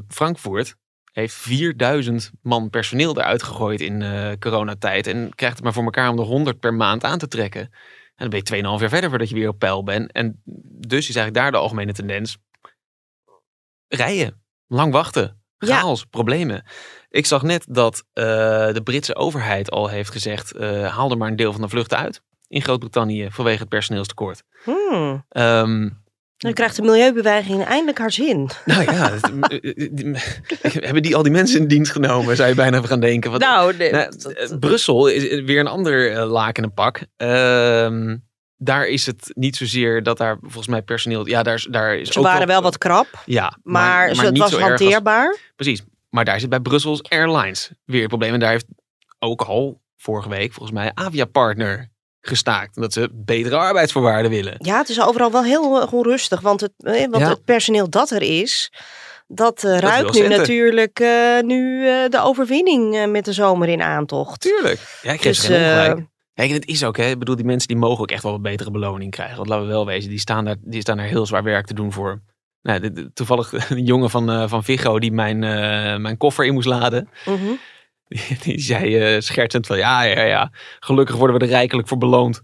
Frankfurt 0.08 0.76
heeft 1.12 1.34
4000 1.34 2.32
man 2.42 2.70
personeel 2.70 3.18
eruit 3.18 3.44
gegooid 3.44 3.82
in 3.82 4.04
coronatijd. 4.40 5.08
En 5.08 5.36
krijgt 5.36 5.56
het 5.56 5.64
maar 5.64 5.74
voor 5.74 5.84
elkaar 5.84 6.10
om 6.10 6.16
de 6.16 6.22
100 6.22 6.60
per 6.60 6.74
maand 6.74 7.04
aan 7.04 7.18
te 7.18 7.28
trekken. 7.28 7.72
En 8.16 8.30
dan 8.30 8.30
ben 8.30 8.40
je 8.58 8.64
2,5 8.64 8.80
jaar 8.80 8.90
verder 8.90 9.10
voordat 9.10 9.30
je 9.30 9.36
weer 9.36 9.48
op 9.50 9.60
peil 9.60 9.84
bent. 9.84 10.12
En 10.12 10.42
dus 10.88 11.10
is 11.10 11.16
eigenlijk 11.16 11.36
daar 11.36 11.52
de 11.52 11.58
algemene 11.58 11.94
tendens. 11.94 12.38
Rijden, 13.88 14.44
lang 14.68 14.92
wachten, 14.92 15.42
Ja. 15.58 15.80
chaos, 15.80 16.06
problemen. 16.06 16.64
Ik 17.10 17.26
zag 17.26 17.42
net 17.42 17.66
dat 17.70 18.04
eh, 18.14 18.26
de 18.74 18.82
Britse 18.84 19.16
overheid 19.16 19.72
al 19.72 19.88
heeft 19.88 20.10
gezegd... 20.12 20.52
eh, 20.52 20.96
haal 20.96 21.12
er 21.12 21.18
maar 21.18 21.30
een 21.30 21.36
deel 21.36 21.52
van 21.52 21.62
de 21.62 21.70
vluchten 21.70 21.98
uit 21.98 22.22
in 22.48 22.62
Groot-Brittannië 22.62 23.28
vanwege 23.32 23.60
het 23.60 23.70
personeelstekort. 23.70 24.44
Hmm. 24.64 25.26
Ehm, 25.30 25.90
Dan 26.38 26.54
krijgt 26.54 26.76
de 26.76 26.82
milieubeweging 26.82 27.64
eindelijk 27.66 27.98
haar 27.98 28.12
zin. 28.12 28.50
nou 28.66 28.84
ja, 28.84 29.12
eh, 29.12 29.90
die- 29.92 30.16
hebben 30.86 31.02
die 31.02 31.16
al 31.16 31.24
die 31.24 31.32
mensen 31.32 31.60
in 31.60 31.68
dienst 31.68 31.92
genomen, 31.92 32.36
zou 32.36 32.50
je 32.50 32.56
bijna 32.56 32.82
gaan 32.82 33.00
denken. 33.00 33.40
Nou, 33.40 33.78
nou, 33.78 33.92
dat- 33.92 34.26
eh, 34.34 34.58
Brussel 34.60 35.08
is 35.08 35.42
weer 35.42 35.60
een 35.60 35.68
ander 35.68 36.12
eh, 36.12 36.30
laken 36.32 36.64
en 36.64 36.74
pak. 36.74 37.02
Ehm, 37.18 38.18
daar 38.58 38.88
is 38.88 39.06
het 39.06 39.32
niet 39.34 39.56
zozeer 39.56 40.04
dat 40.04 40.18
daar 40.18 40.38
volgens 40.42 40.68
mij 40.68 40.82
personeel... 40.82 41.28
Ja, 41.28 41.44
daar, 41.44 41.54
is- 41.56 41.68
daar 41.72 41.98
is 41.98 42.10
ze 42.10 42.20
ook 42.20 42.26
waren 42.26 42.48
wel 42.48 42.62
wat 42.62 42.78
krap, 42.78 43.08
Ja, 43.26 43.58
maar, 43.64 44.08
het 44.08 44.38
was 44.38 44.54
als- 44.54 44.62
hanteerbaar. 44.62 45.38
Precies. 45.56 45.84
Maar 46.10 46.26
daar 46.26 46.40
zit 46.40 46.50
bij 46.50 46.60
Brussels 46.60 47.04
Airlines 47.04 47.72
weer 47.86 48.02
een 48.02 48.08
probleem. 48.08 48.34
En 48.34 48.40
daar 48.40 48.52
heeft 48.52 48.66
ook 49.20 49.42
al 49.42 49.82
vorige 49.98 50.30
week 50.30 50.54
volgens 50.54 50.78
mij 50.78 50.92
Aviapartner 50.94 51.90
gestaakt. 52.28 52.76
Omdat 52.76 52.94
ze 52.94 53.10
betere 53.14 53.56
arbeidsvoorwaarden 53.58 54.32
willen. 54.32 54.56
Ja, 54.58 54.78
het 54.78 54.90
is 54.90 55.02
overal 55.02 55.32
wel 55.32 55.44
heel 55.44 55.82
eh, 55.82 55.94
onrustig, 55.94 56.42
want 56.42 56.62
het, 56.62 56.72
eh, 56.78 57.00
want 57.10 57.18
Ja. 57.24 57.30
het 57.30 57.44
personeel 57.46 57.90
dat 57.90 58.10
er 58.12 58.22
is, 58.22 58.72
dat 59.28 59.64
eh, 59.64 59.78
ruikt 59.80 60.14
nu 60.14 60.28
natuurlijk 60.28 61.00
eh, 61.00 61.40
nu 61.42 61.88
eh, 61.88 62.10
de 62.10 62.20
overwinning 62.22 62.96
eh, 62.96 63.08
met 63.08 63.26
de 63.26 63.34
zomer 63.34 63.68
in 63.70 63.82
aantocht. 63.82 64.40
Tuurlijk. 64.42 65.00
Ja, 65.02 65.12
ik 65.12 65.22
geef 65.22 65.36
Dus, 65.38 65.46
geen. 65.46 66.10
Kijk, 66.34 66.50
en 66.50 66.56
het 66.56 66.66
is 66.68 66.84
ook, 66.84 66.98
hè. 66.98 67.10
Ik 67.10 67.20
bedoel, 67.20 67.36
die 67.36 67.46
mensen 67.46 67.68
die 67.68 67.78
mogen 67.78 68.00
ook 68.02 68.12
echt 68.12 68.24
wel 68.24 68.34
een 68.34 68.42
betere 68.42 68.72
beloning 68.72 69.12
krijgen. 69.12 69.36
Want 69.38 69.50
laten 69.50 69.66
we 69.66 69.72
wel 69.72 69.86
wezen, 69.86 70.10
die 70.10 70.20
staan 70.20 70.46
daar, 70.46 70.56
die 70.62 70.82
staan 70.82 70.98
daar 70.98 71.06
heel 71.06 71.26
zwaar 71.26 71.44
werk 71.44 71.66
te 71.66 71.74
doen 71.74 71.92
voor. 71.92 72.22
Nou, 72.62 72.80
de- 72.80 72.92
de- 72.92 73.12
toevallig 73.14 73.54
een 73.70 73.84
jongen 73.86 74.10
van, 74.10 74.30
eh, 74.32 74.48
van 74.48 74.64
Vigo 74.64 75.00
die 75.00 75.12
mijn, 75.12 75.44
eh, 75.44 75.96
mijn 75.98 76.18
koffer 76.18 76.46
in 76.46 76.54
moest 76.54 76.68
laden. 76.68 77.10
Mhm. 77.26 77.52
die 78.44 78.60
zei 78.60 78.98
eh, 78.98 79.22
schertsend 79.22 79.68
van, 79.68 79.78
ja, 79.78 80.04
ja, 80.04 80.22
ja, 80.24 80.52
gelukkig 80.80 81.16
worden 81.16 81.38
we 81.38 81.44
er 81.44 81.50
rijkelijk 81.52 81.88
voor 81.88 81.98
beloond. 81.98 82.42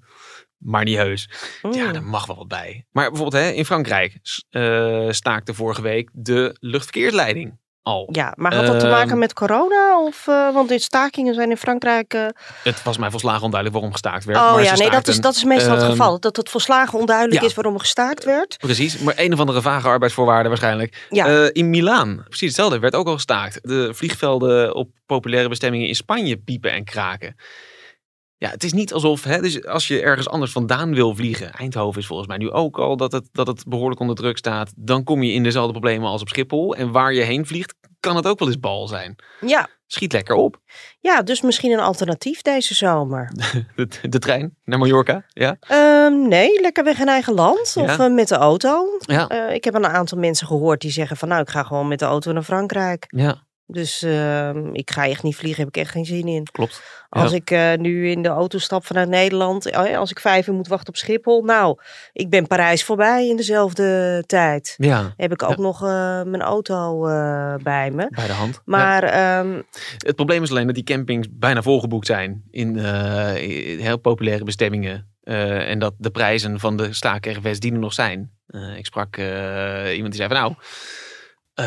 Maar 0.58 0.84
niet 0.84 0.98
heus. 0.98 1.30
Ja, 1.62 1.70
Mm. 1.70 1.94
daar 1.94 2.04
mag 2.04 2.26
wel 2.26 2.36
wat 2.36 2.48
bij. 2.48 2.86
Maar 2.92 3.10
bijvoorbeeld 3.10 3.44
hè, 3.44 3.50
in 3.50 3.66
Frankrijk 3.66 4.20
eh, 4.50 5.08
staakte 5.10 5.54
vorige 5.54 5.82
week 5.82 6.10
de 6.14 6.56
luchtverkeersleiding 6.60 7.60
al. 7.84 8.10
Ja, 8.12 8.34
maar 8.36 8.56
had 8.56 8.66
dat 8.66 8.80
te 8.80 8.86
Ehm, 8.86 8.96
maken 8.96 9.18
met 9.18 9.34
corona? 9.34 10.00
Of, 10.02 10.28
eh, 10.28 10.54
want 10.54 10.72
in 10.72 10.80
stakingen 10.80 11.34
zijn 11.34 11.50
in 11.50 11.58
Frankrijk... 11.58 12.14
eh, 12.14 12.26
Het 12.64 12.84
was 12.84 12.98
mij 12.98 13.10
volslagen 13.10 13.42
onduidelijk 13.44 13.74
waarom 13.74 13.92
gestaakt 13.92 14.26
werd. 14.26 14.40
oh 14.40 14.54
maar 14.54 14.64
ja, 14.64 14.76
nee, 14.76 14.90
dat 14.90 15.08
is, 15.08 15.20
dat 15.22 15.36
is 15.36 15.44
meestal 15.44 15.72
het 15.72 15.82
ehm, 15.82 15.92
geval. 15.92 16.20
Dat 16.20 16.36
het 16.38 16.50
volslagen 16.50 17.00
onduidelijk 17.00 17.42
ja. 17.42 17.48
is 17.48 17.54
waarom 17.54 17.74
er 17.74 17.80
gestaakt 17.80 18.24
werd. 18.24 18.58
Precies, 18.58 18.98
maar 18.98 19.14
een 19.18 19.34
of 19.34 19.40
andere 19.40 19.62
vage 19.62 19.88
arbeidsvoorwaarden 19.88 20.48
waarschijnlijk. 20.50 21.08
Ja. 21.10 21.26
Eh, 21.28 21.50
in 21.52 21.70
Milaan, 21.70 22.24
precies 22.28 22.48
hetzelfde, 22.48 22.80
werd 22.80 22.96
ook 22.96 23.08
al 23.08 23.14
gestaakt. 23.14 23.60
De 23.62 23.94
vliegvelden 23.94 24.76
op 24.76 24.90
populaire 25.06 25.50
bestemmingen 25.50 25.88
in 25.88 25.96
Spanje 25.96 26.38
piepen 26.38 26.72
en 26.72 26.84
kraken. 26.84 27.36
Ja, 28.42 28.50
het 28.50 28.64
is 28.64 28.74
niet 28.74 28.94
alsof, 28.94 29.24
hè, 29.24 29.42
dus 29.42 29.66
als 29.66 29.88
je 29.88 30.02
ergens 30.02 30.30
anders 30.30 30.52
vandaan 30.52 30.94
wil 30.96 31.16
vliegen, 31.16 31.52
Eindhoven 31.54 32.02
is 32.02 32.08
volgens 32.08 32.28
mij 32.28 32.38
nu 32.38 32.52
ook 32.52 32.78
al 32.80 32.98
dat 32.98 33.12
het, 33.12 33.30
dat 33.32 33.48
het 33.48 33.64
behoorlijk 33.68 34.00
onder 34.00 34.16
druk 34.16 34.38
staat, 34.38 34.72
dan 34.76 35.04
kom 35.04 35.24
je 35.24 35.32
in 35.34 35.44
dezelfde 35.44 35.72
problemen 35.72 36.10
als 36.10 36.22
op 36.22 36.28
Schiphol. 36.30 36.76
En 36.76 36.92
waar 36.92 37.14
je 37.14 37.22
heen 37.22 37.46
vliegt, 37.46 37.74
kan 38.00 38.16
het 38.16 38.28
ook 38.28 38.40
wel 38.40 38.48
eens 38.48 38.60
bal 38.60 38.88
zijn. 38.88 39.16
Ja. 39.42 39.68
Schiet 39.88 40.14
lekker 40.14 40.36
op. 40.36 40.60
ja, 41.00 41.22
dus 41.22 41.42
misschien 41.42 41.72
een 41.72 41.80
alternatief 41.80 42.42
deze 42.42 42.74
zomer. 42.76 43.32
De, 43.76 43.88
de 44.10 44.20
trein 44.20 44.56
naar 44.64 44.80
Mallorca, 44.80 45.26
ja. 45.28 45.56
Ehm, 45.60 46.28
nee, 46.28 46.62
lekker 46.62 46.84
weg 46.84 47.00
in 47.00 47.08
eigen 47.08 47.34
land 47.34 47.74
of 47.78 47.98
Ja. 47.98 48.06
eh, 48.06 48.14
met 48.14 48.28
de 48.28 48.36
auto. 48.36 48.86
Ja, 49.00 49.28
Eh, 49.28 49.54
ik 49.56 49.64
heb 49.64 49.74
een 49.74 49.86
aantal 49.88 50.18
mensen 50.18 50.48
gehoord 50.48 50.82
die 50.82 50.92
zeggen 50.92 51.18
van 51.18 51.28
nou, 51.28 51.42
ik 51.42 51.50
ga 51.50 51.64
gewoon 51.64 51.88
met 51.88 52.00
de 52.00 52.06
auto 52.06 52.32
naar 52.32 52.44
Frankrijk. 52.44 53.06
ja 53.08 53.44
Dus 53.72 54.02
ehm, 54.02 54.74
ik 54.74 54.92
ga 54.92 55.08
echt 55.08 55.24
niet 55.24 55.36
vliegen, 55.36 55.60
heb 55.64 55.76
ik 55.76 55.82
echt 55.82 55.92
geen 55.92 56.06
zin 56.06 56.28
in. 56.28 56.48
klopt. 56.52 56.82
Als 57.10 57.30
Ja. 57.32 57.36
ik 57.36 57.52
eh, 57.52 57.74
nu 57.74 58.10
in 58.10 58.22
de 58.22 58.30
auto 58.30 58.58
stap 58.58 58.86
vanuit 58.86 59.10
Nederland, 59.10 59.66
eh, 59.66 59.98
als 59.98 60.12
ik 60.12 60.20
vijf 60.20 60.48
uur 60.48 60.54
moet 60.54 60.68
wachten 60.68 60.88
op 60.90 60.96
Schiphol, 60.96 61.44
nou, 61.44 61.78
ik 62.14 62.30
ben 62.30 62.48
Parijs 62.48 62.84
voorbij 62.84 63.28
in 63.28 63.36
dezelfde 63.36 64.24
tijd. 64.28 64.74
Ja, 64.78 65.14
Heb 65.18 65.32
ik 65.32 65.44
ook 65.44 65.58
nog 65.58 65.84
eh, 65.84 65.88
mijn 66.24 66.42
auto 66.42 67.08
eh, 67.08 67.56
bij 67.64 67.92
me. 67.92 68.08
bij 68.10 68.28
de 68.28 68.34
hand. 68.34 68.54
Ja. 68.56 68.62
Maar 68.66 69.04
ehm, 69.04 69.62
Het 69.98 70.16
probleem 70.16 70.44
is 70.44 70.50
alleen 70.50 70.66
dat 70.66 70.76
die 70.76 70.84
campings 70.84 71.28
bijna 71.32 71.62
volgeboekt 71.62 72.06
zijn 72.08 72.44
in, 72.52 72.78
in 73.38 73.80
heel 73.80 73.98
populaire 73.98 74.44
bestemmingen. 74.44 75.10
En 75.24 75.80
dat 75.80 75.94
de 75.98 76.10
prijzen 76.12 76.60
van 76.60 76.78
de 76.78 76.94
staak-RVS 76.94 77.60
die 77.60 77.72
er 77.74 77.80
nog 77.80 77.94
zijn. 77.94 78.32
Ik 78.78 78.86
sprak 78.86 79.18
iemand 79.18 80.14
die 80.14 80.22
zei 80.22 80.28
van 80.28 80.38
nou, 80.38 80.54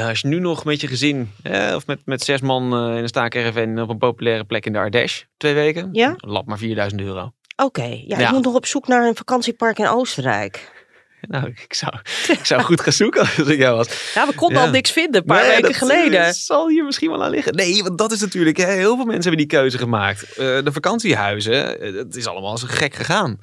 eh, 0.00 0.08
als 0.08 0.20
je 0.20 0.28
nu 0.28 0.38
nog 0.38 0.64
met 0.64 0.80
je 0.80 0.86
gezin 0.86 1.30
eh, 1.42 1.72
of 1.74 1.86
met, 1.86 2.00
met 2.04 2.22
zes 2.22 2.40
man 2.40 2.62
eh, 2.72 2.96
in 2.96 3.02
een 3.02 3.08
staak-RV 3.08 3.66
op 3.78 3.88
een 3.88 3.98
populaire 3.98 4.44
plek 4.44 4.66
in 4.66 4.72
de 4.72 4.78
Ardèche, 4.78 5.24
twee 5.36 5.54
weken, 5.54 5.88
Ja? 5.92 6.14
lap 6.16 6.46
maar 6.46 6.58
4000 6.58 7.00
euro. 7.00 7.32
oké, 7.56 7.82
ja, 7.84 8.18
Ja. 8.18 8.26
ik 8.26 8.30
moet 8.34 8.44
nog 8.44 8.54
op 8.54 8.66
zoek 8.66 8.88
naar 8.88 9.06
een 9.06 9.16
vakantiepark 9.16 9.78
in 9.78 9.88
Oostenrijk. 9.88 10.72
Nou, 11.28 11.46
ik 11.48 11.74
zou, 11.74 11.92
ik 12.28 12.44
zou 12.46 12.62
goed 12.62 12.80
gaan 12.80 12.92
zoeken 12.92 13.20
als 13.20 13.36
ik 13.38 13.58
jou 13.58 13.76
was. 13.76 14.12
Ja, 14.14 14.26
we 14.26 14.34
konden 14.34 14.58
Ja. 14.58 14.64
al 14.64 14.70
niks 14.70 14.90
vinden, 14.90 15.20
een 15.20 15.26
paar 15.26 15.40
Nee, 15.40 15.48
weken 15.48 15.62
dat, 15.62 15.76
geleden. 15.76 16.24
eh, 16.24 16.30
zal 16.32 16.68
hier 16.68 16.84
misschien 16.84 17.10
wel 17.10 17.24
aan 17.24 17.30
liggen. 17.30 17.54
Nee, 17.54 17.82
want 17.82 17.98
dat 17.98 18.12
is 18.12 18.20
natuurlijk, 18.20 18.56
hè, 18.56 18.64
heel 18.72 18.96
veel 18.96 19.04
mensen 19.04 19.22
hebben 19.30 19.48
die 19.48 19.58
keuze 19.58 19.78
gemaakt. 19.78 20.22
Eh, 20.22 20.36
de 20.36 20.72
vakantiehuizen, 20.72 21.80
eh, 21.80 21.94
het 21.94 22.16
is 22.16 22.26
allemaal 22.26 22.52
een 22.52 22.68
gek 22.68 22.94
gegaan. 22.94 23.38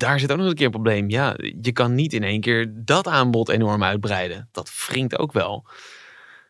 Daar 0.00 0.20
zit 0.20 0.32
ook 0.32 0.38
nog 0.38 0.46
een 0.46 0.54
keer 0.54 0.64
een 0.64 0.70
probleem. 0.70 1.10
Ja, 1.10 1.34
je 1.60 1.72
kan 1.72 1.94
niet 1.94 2.12
in 2.12 2.22
één 2.22 2.40
keer 2.40 2.72
dat 2.74 3.06
aanbod 3.06 3.48
enorm 3.48 3.82
uitbreiden. 3.82 4.48
Dat 4.52 4.70
wringt 4.88 5.18
ook 5.18 5.32
wel. 5.32 5.66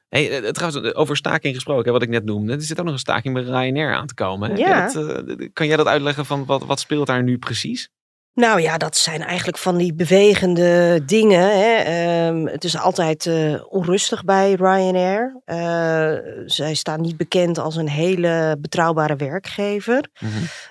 Hey, 0.09 0.43
eh, 0.43 0.51
trouwens, 0.51 0.89
eh, 0.89 1.01
over 1.01 1.17
staking 1.17 1.55
gesproken, 1.55 1.85
hè, 1.85 1.93
wat 1.93 2.03
ik 2.03 2.09
net 2.09 2.25
noemde. 2.25 2.53
Er 2.53 2.63
zit 2.63 2.79
ook 2.79 2.85
nog 2.85 2.95
een 2.95 3.01
staking 3.01 3.35
bij 3.35 3.43
Ryanair 3.43 3.95
aan 3.95 4.07
te 4.07 4.15
komen. 4.15 4.57
Ja. 4.57 4.93
dat, 4.93 5.09
eh, 5.39 5.49
kan 5.53 5.67
jij 5.67 5.77
dat 5.77 5.87
uitleggen 5.87 6.27
van 6.27 6.45
wat, 6.45 6.65
wat 6.65 6.81
speelt 6.81 7.07
daar 7.07 7.23
nu 7.23 7.39
precies? 7.39 7.91
Nou 8.35 8.61
ja, 8.61 8.79
dat 8.79 8.97
zijn 8.97 9.23
eigenlijk 9.23 9.59
van 9.59 9.77
die 9.77 9.95
bewegende 9.95 11.01
dingen. 11.05 11.41
Hè. 11.61 11.75
Ehm, 11.77 12.47
het 12.47 12.65
is 12.65 12.79
altijd 12.79 13.27
eh, 13.27 13.55
onrustig 13.69 14.25
bij 14.25 14.53
Ryanair. 14.53 15.41
Eh, 15.45 16.13
zij 16.47 16.75
staan 16.75 17.01
niet 17.01 17.17
bekend 17.17 17.59
als 17.59 17.77
een 17.77 17.89
hele 17.89 18.57
betrouwbare 18.61 19.17
werkgever. 19.17 20.09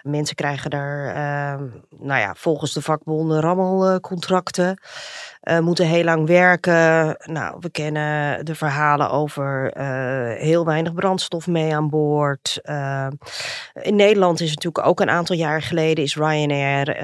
Mensen 0.03 0.35
krijgen 0.35 0.69
daar, 0.69 1.07
ehm, 1.07 1.63
nou 1.89 2.19
ja, 2.19 2.33
volgens 2.37 2.73
de 2.73 2.81
vakbonden 2.81 3.39
rammelcontracten. 3.41 4.77
eh, 5.39 5.59
moeten 5.59 5.85
heel 5.85 6.03
lang 6.03 6.27
werken. 6.27 7.17
Nou, 7.25 7.57
we 7.59 7.69
kennen 7.71 8.45
de 8.45 8.55
verhalen 8.55 9.09
over 9.11 9.71
heel 10.37 10.65
weinig 10.65 10.93
brandstof 10.93 11.47
mee 11.47 11.75
aan 11.75 11.89
boord. 11.89 12.59
Eh, 12.61 13.07
in 13.81 13.95
Nederland 13.95 14.41
is 14.41 14.49
natuurlijk 14.49 14.87
ook 14.87 14.99
een 14.99 15.09
aantal 15.09 15.35
jaar 15.35 15.61
geleden 15.61 16.03
is 16.03 16.15
Ryanair 16.15 16.95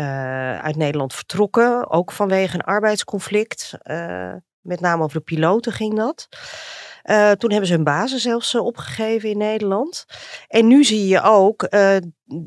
uit 0.54 0.76
Nederland 0.76 1.14
vertrokken. 1.14 1.90
Ook 1.90 2.12
vanwege 2.12 2.56
een 2.56 2.64
arbeidsconflict. 2.64 3.74
Eh, 3.82 4.34
met 4.62 4.80
name 4.80 5.04
over 5.04 5.18
de 5.18 5.24
piloten 5.24 5.72
ging 5.72 5.96
dat. 5.96 6.28
Eh, 7.06 7.32
toen 7.32 7.50
hebben 7.50 7.68
ze 7.68 7.74
hun 7.74 7.84
basis 7.84 8.22
zelfs 8.22 8.54
eh, 8.54 8.66
opgegeven 8.66 9.30
in 9.30 9.38
Nederland. 9.38 10.06
En 10.48 10.68
nu 10.68 10.84
zie 10.84 11.08
je 11.08 11.22
ook 11.22 11.64
eh, 11.64 11.96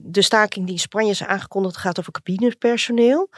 de 0.02 0.22
staking 0.22 0.64
die 0.64 0.74
in 0.74 0.80
Spanje 0.80 1.10
is 1.10 1.24
aangekondigd 1.24 1.76
gaat 1.76 1.98
over 1.98 2.12
cabinepersoneel. 2.12 3.30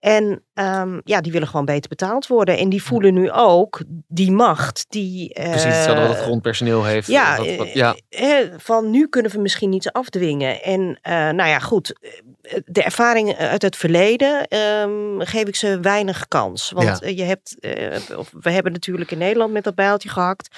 En 0.00 0.44
ehm, 0.54 1.00
ja, 1.04 1.20
die 1.20 1.32
willen 1.32 1.48
gewoon 1.48 1.64
beter 1.64 1.88
betaald 1.88 2.26
worden. 2.26 2.58
En 2.58 2.68
die 2.68 2.82
voelen 2.82 3.14
nu 3.14 3.30
ook 3.30 3.82
die 4.08 4.30
macht 4.32 4.84
die... 4.88 5.32
Precies 5.32 5.62
hetzelfde 5.64 6.00
wat 6.00 6.08
het 6.10 6.18
eh, 6.18 6.24
grondpersoneel 6.24 6.84
heeft. 6.84 7.06
ja, 7.06 7.36
wat- 7.36 7.46
eh, 7.46 7.74
ja. 7.74 7.96
eh, 8.08 8.36
van 8.56 8.90
nu 8.90 9.08
kunnen 9.08 9.32
we 9.32 9.38
misschien 9.38 9.72
iets 9.72 9.92
afdwingen. 9.92 10.62
En 10.62 10.98
eh, 11.02 11.12
nou 11.12 11.48
ja, 11.48 11.58
goed. 11.58 11.98
eh, 12.42 12.58
De 12.64 12.82
ervaring 12.82 13.36
uit 13.36 13.62
het 13.62 13.76
verleden 13.76 14.46
ehm, 14.48 14.90
geef 15.20 15.44
ik 15.44 15.56
ze 15.56 15.80
weinig 15.80 16.28
kans. 16.28 16.70
Want 16.70 16.86
Ja. 16.86 17.00
eh, 17.00 17.16
je 17.16 17.24
hebt, 17.24 17.60
eh, 17.60 18.18
of 18.18 18.30
we 18.40 18.50
hebben 18.50 18.72
natuurlijk 18.72 19.10
in 19.10 19.18
Nederland 19.18 19.52
met 19.52 19.64
dat 19.64 19.74
bijltje 19.74 20.08
gehakt. 20.08 20.56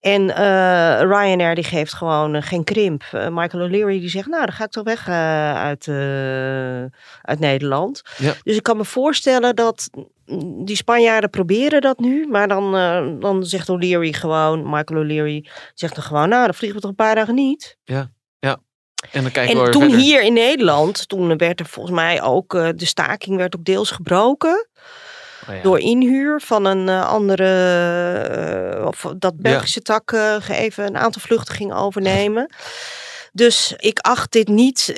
En 0.00 0.34
eh, 0.34 1.00
Ryanair 1.00 1.54
die 1.54 1.64
geeft 1.64 1.94
gewoon 1.94 2.34
eh, 2.34 2.42
geen 2.42 2.64
krimp. 2.64 3.02
Eh, 3.12 3.28
Michael 3.28 3.64
O'Leary 3.64 4.00
die 4.00 4.08
zegt, 4.08 4.28
nou 4.28 4.44
dan 4.44 4.54
ga 4.54 4.64
ik 4.64 4.70
toch 4.70 4.84
weg 4.84 5.08
uit, 5.08 5.88
uit 7.22 7.38
Nederland. 7.38 8.02
Ja. 8.16 8.34
Dus 8.42 8.56
ik 8.56 8.62
kan 8.62 8.76
me 8.76 8.84
voorstellen 8.84 9.56
dat 9.56 9.90
mm, 10.24 10.64
die 10.64 10.76
Spanjaarden 10.76 11.30
proberen 11.30 11.80
dat 11.80 11.98
nu. 11.98 12.26
Maar 12.26 12.48
dan, 12.48 12.72
dan 13.20 13.44
zegt 13.44 13.68
O'Leary 13.68 14.12
gewoon, 14.12 14.70
Michael 14.70 15.00
O'Leary 15.00 15.48
zegt 15.74 15.94
dan 15.94 16.04
gewoon, 16.04 16.28
nou 16.28 16.44
dan 16.44 16.54
vliegen 16.54 16.76
we 16.76 16.82
toch 16.82 16.90
een 16.90 17.04
paar 17.06 17.14
dagen 17.14 17.34
niet. 17.34 17.76
En 19.10 19.22
dan 19.22 19.32
kijken 19.32 19.56
we 19.56 19.64
En 19.64 19.70
toen 19.70 19.82
verder. 19.82 19.98
hier 19.98 20.22
in 20.22 20.32
Nederland, 20.32 21.08
toen 21.08 21.36
werd 21.36 21.60
er 21.60 21.66
volgens 21.66 21.94
mij 21.94 22.22
ook, 22.22 22.50
de 22.50 22.86
staking 22.86 23.36
werd 23.36 23.56
ook 23.56 23.64
deels 23.64 23.90
gebroken. 23.90 24.68
Oh 25.48 25.54
ja. 25.54 25.62
Door 25.62 25.78
inhuur 25.78 26.40
van 26.40 26.64
een 26.64 26.88
eh, 26.88 27.08
andere, 27.08 27.48
eh, 28.74 28.86
of 28.86 29.14
dat 29.18 29.36
Belgische 29.36 29.80
tak 29.80 30.12
eh, 30.12 30.36
even 30.48 30.86
een 30.86 30.96
aantal 30.96 31.22
vluchten 31.22 31.54
ging 31.54 31.74
overnemen. 31.74 32.54
Dus 33.32 33.74
ik 33.76 33.98
acht 33.98 34.32
dit 34.32 34.48
niet 34.48 34.92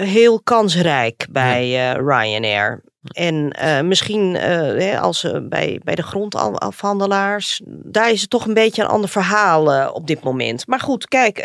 heel 0.00 0.40
kansrijk 0.40 1.26
bij 1.30 1.92
Ryanair. 1.92 2.82
En 3.02 3.54
misschien 3.88 4.34
hè, 4.34 5.00
als 5.00 5.26
bij, 5.42 5.80
bij 5.84 5.94
de 5.94 6.02
grondafhandelaars, 6.02 7.60
daar 7.64 8.10
is 8.10 8.20
het 8.20 8.30
toch 8.30 8.46
een 8.46 8.54
beetje 8.54 8.82
een 8.82 8.88
ander 8.88 9.08
verhaal 9.08 9.92
op 9.92 10.06
dit 10.06 10.22
moment. 10.22 10.66
Maar 10.66 10.80
goed, 10.80 11.08
kijk, 11.08 11.38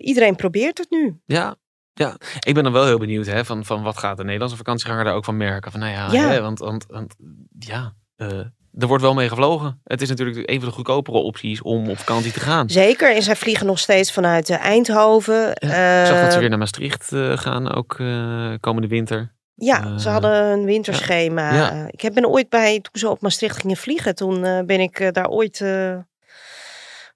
iedereen 0.00 0.36
probeert 0.36 0.78
het 0.78 0.90
nu. 0.90 1.20
Ja, 1.26 1.56
ja, 1.98 2.16
ik 2.40 2.54
ben 2.54 2.62
dan 2.64 2.72
wel 2.72 2.84
heel 2.86 2.98
benieuwd 2.98 3.26
hè, 3.26 3.44
van, 3.44 3.64
van 3.64 3.82
wat 3.82 3.98
gaat 3.98 4.16
de 4.16 4.24
Nederlandse 4.24 4.56
vakantieganger 4.56 5.04
daar 5.04 5.14
ook 5.14 5.24
van 5.24 5.36
merken. 5.36 5.70
Van, 5.70 5.80
nou 5.80 5.92
ja, 5.92 6.12
Ja. 6.12 6.28
Hè, 6.28 6.40
want, 6.40 6.58
want, 6.58 6.84
want 6.88 7.14
ja, 7.58 7.92
eh, 8.16 8.38
er 8.78 8.86
wordt 8.86 9.02
wel 9.02 9.14
mee 9.14 9.28
gevlogen. 9.28 9.80
Het 9.84 10.02
is 10.02 10.08
natuurlijk 10.08 10.50
een 10.50 10.60
van 10.60 10.68
de 10.68 10.74
goedkopere 10.74 11.18
opties 11.18 11.62
om 11.62 11.88
op 11.90 11.98
vakantie 11.98 12.32
te 12.32 12.40
gaan. 12.40 12.70
Zeker, 12.70 13.14
en 13.14 13.22
zij 13.22 13.36
vliegen 13.36 13.66
nog 13.66 13.78
steeds 13.78 14.12
vanuit 14.12 14.48
eh, 14.50 14.58
Eindhoven. 14.58 15.48
Ik 15.50 15.68
zag 15.68 16.20
dat 16.20 16.30
ze 16.30 16.34
Eh, 16.34 16.38
weer 16.38 16.48
naar 16.48 16.58
Maastricht 16.58 17.12
eh, 17.12 17.36
gaan, 17.36 17.74
ook 17.74 17.94
eh, 17.98 18.52
komende 18.60 18.88
winter. 18.88 19.34
Ja, 19.54 19.98
ze 19.98 20.06
Eh, 20.06 20.12
hadden 20.12 20.44
een 20.44 20.64
winterschema. 20.64 21.54
ja. 21.54 21.70
Eh, 21.72 21.84
Ik 21.90 22.00
heb- 22.00 22.14
ben 22.14 22.28
ooit 22.28 22.48
bij, 22.48 22.72
toen 22.80 23.00
ze 23.00 23.08
op 23.08 23.20
Maastricht 23.20 23.56
gingen 23.60 23.76
vliegen, 23.76 24.14
toen 24.14 24.44
eh, 24.44 24.60
ben 24.64 24.80
ik 24.80 25.00
eh, 25.00 25.08
daar 25.12 25.28
ooit 25.28 25.60
eh, 25.60 25.96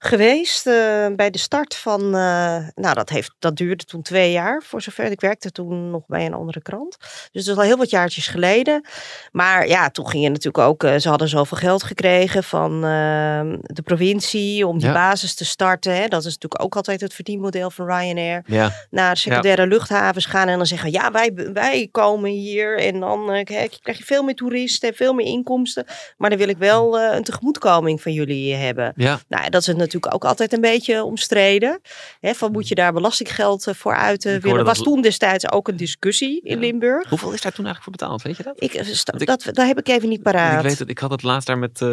geweest 0.03 0.67
eh, 0.67 1.05
bij 1.15 1.29
de 1.29 1.37
start 1.37 1.75
van, 1.75 2.01
eh, 2.01 2.57
nou 2.75 2.93
dat, 2.93 3.09
heeft, 3.09 3.31
dat 3.39 3.55
duurde 3.55 3.83
toen 3.83 4.01
twee 4.01 4.31
jaar 4.31 4.63
voor 4.65 4.81
zover. 4.81 5.11
Ik 5.11 5.21
werkte 5.21 5.51
toen 5.51 5.89
nog 5.91 6.03
bij 6.07 6.25
een 6.25 6.33
andere 6.33 6.61
krant. 6.61 6.97
Dus 7.31 7.45
dat 7.45 7.55
is 7.55 7.61
al 7.61 7.67
heel 7.67 7.77
wat 7.77 7.89
jaartjes 7.89 8.27
geleden. 8.27 8.85
Maar 9.31 9.67
ja, 9.67 9.89
toen 9.89 10.07
ging 10.07 10.23
je 10.23 10.29
natuurlijk 10.29 10.67
ook, 10.67 10.83
eh, 10.83 10.95
ze 10.97 11.09
hadden 11.09 11.27
zoveel 11.27 11.57
geld 11.57 11.83
gekregen 11.83 12.43
van 12.43 12.73
eh, 12.73 13.41
de 13.61 13.81
provincie 13.83 14.67
om 14.67 14.77
die 14.77 14.87
Ja. 14.87 14.93
basis 14.93 15.33
te 15.35 15.45
starten. 15.45 15.95
Hè. 15.95 16.07
Dat 16.07 16.19
is 16.19 16.33
natuurlijk 16.33 16.63
ook 16.63 16.75
altijd 16.75 17.01
het 17.01 17.13
verdienmodel 17.13 17.69
van 17.71 17.85
Ryanair 17.85 18.43
Ja, 18.45 18.71
naar 18.89 19.17
secundaire 19.17 19.67
luchthavens 19.67 20.25
gaan 20.25 20.47
en 20.47 20.57
dan 20.57 20.65
zeggen 20.65 20.91
ja 20.91 21.11
wij, 21.11 21.31
wij 21.53 21.87
komen 21.91 22.31
hier 22.31 22.79
en 22.79 22.99
dan 22.99 23.43
krijg 23.43 23.97
je 23.97 24.03
veel 24.03 24.23
meer 24.23 24.35
toeristen 24.35 24.89
en 24.89 24.95
veel 24.95 25.13
meer 25.13 25.25
inkomsten, 25.25 25.85
maar 26.17 26.29
dan 26.29 26.39
wil 26.39 26.49
ik 26.49 26.57
wel 26.57 26.99
een 26.99 27.23
tegemoetkoming 27.23 28.01
van 28.01 28.13
jullie 28.13 28.55
hebben. 28.55 28.93
ja. 28.95 29.19
Nou, 29.27 29.49
dat 29.49 29.61
is 29.61 29.67
natuurlijk 29.93 30.13
ook 30.13 30.29
altijd 30.29 30.53
een 30.53 30.61
beetje 30.61 31.03
omstreden. 31.03 31.81
Hè, 32.19 32.33
van 32.33 32.51
moet 32.51 32.67
je 32.67 32.75
daar 32.75 32.93
belastinggeld 32.93 33.67
eh, 33.67 33.73
voor 33.73 33.95
uit 33.95 34.23
willen? 34.23 34.65
Was 34.65 34.77
dat- 34.77 34.85
toen 34.85 35.01
destijds 35.01 35.51
ook 35.51 35.67
een 35.67 35.77
discussie 35.77 36.41
in 36.41 36.53
Ja. 36.55 36.59
Limburg. 36.59 37.09
Hoeveel 37.09 37.33
is 37.33 37.41
daar 37.41 37.51
toen 37.51 37.65
eigenlijk 37.65 37.83
voor 37.83 37.91
betaald, 38.07 38.21
weet 38.21 38.37
je 38.37 38.43
dat? 38.43 38.61
Ik, 38.61 38.73
eh, 38.73 38.85
sta- 38.85 39.13
ik- 39.17 39.25
dat, 39.27 39.43
dat 39.51 39.67
heb 39.67 39.79
ik 39.79 39.87
even 39.87 40.09
niet 40.09 40.21
paraat. 40.21 40.63
Ik 40.63 40.69
weet 40.69 40.79
het, 40.79 40.89
ik 40.89 40.99
had 40.99 41.11
het 41.11 41.23
laatst 41.23 41.47
daar 41.47 41.57
met 41.57 41.81
eh, 41.81 41.87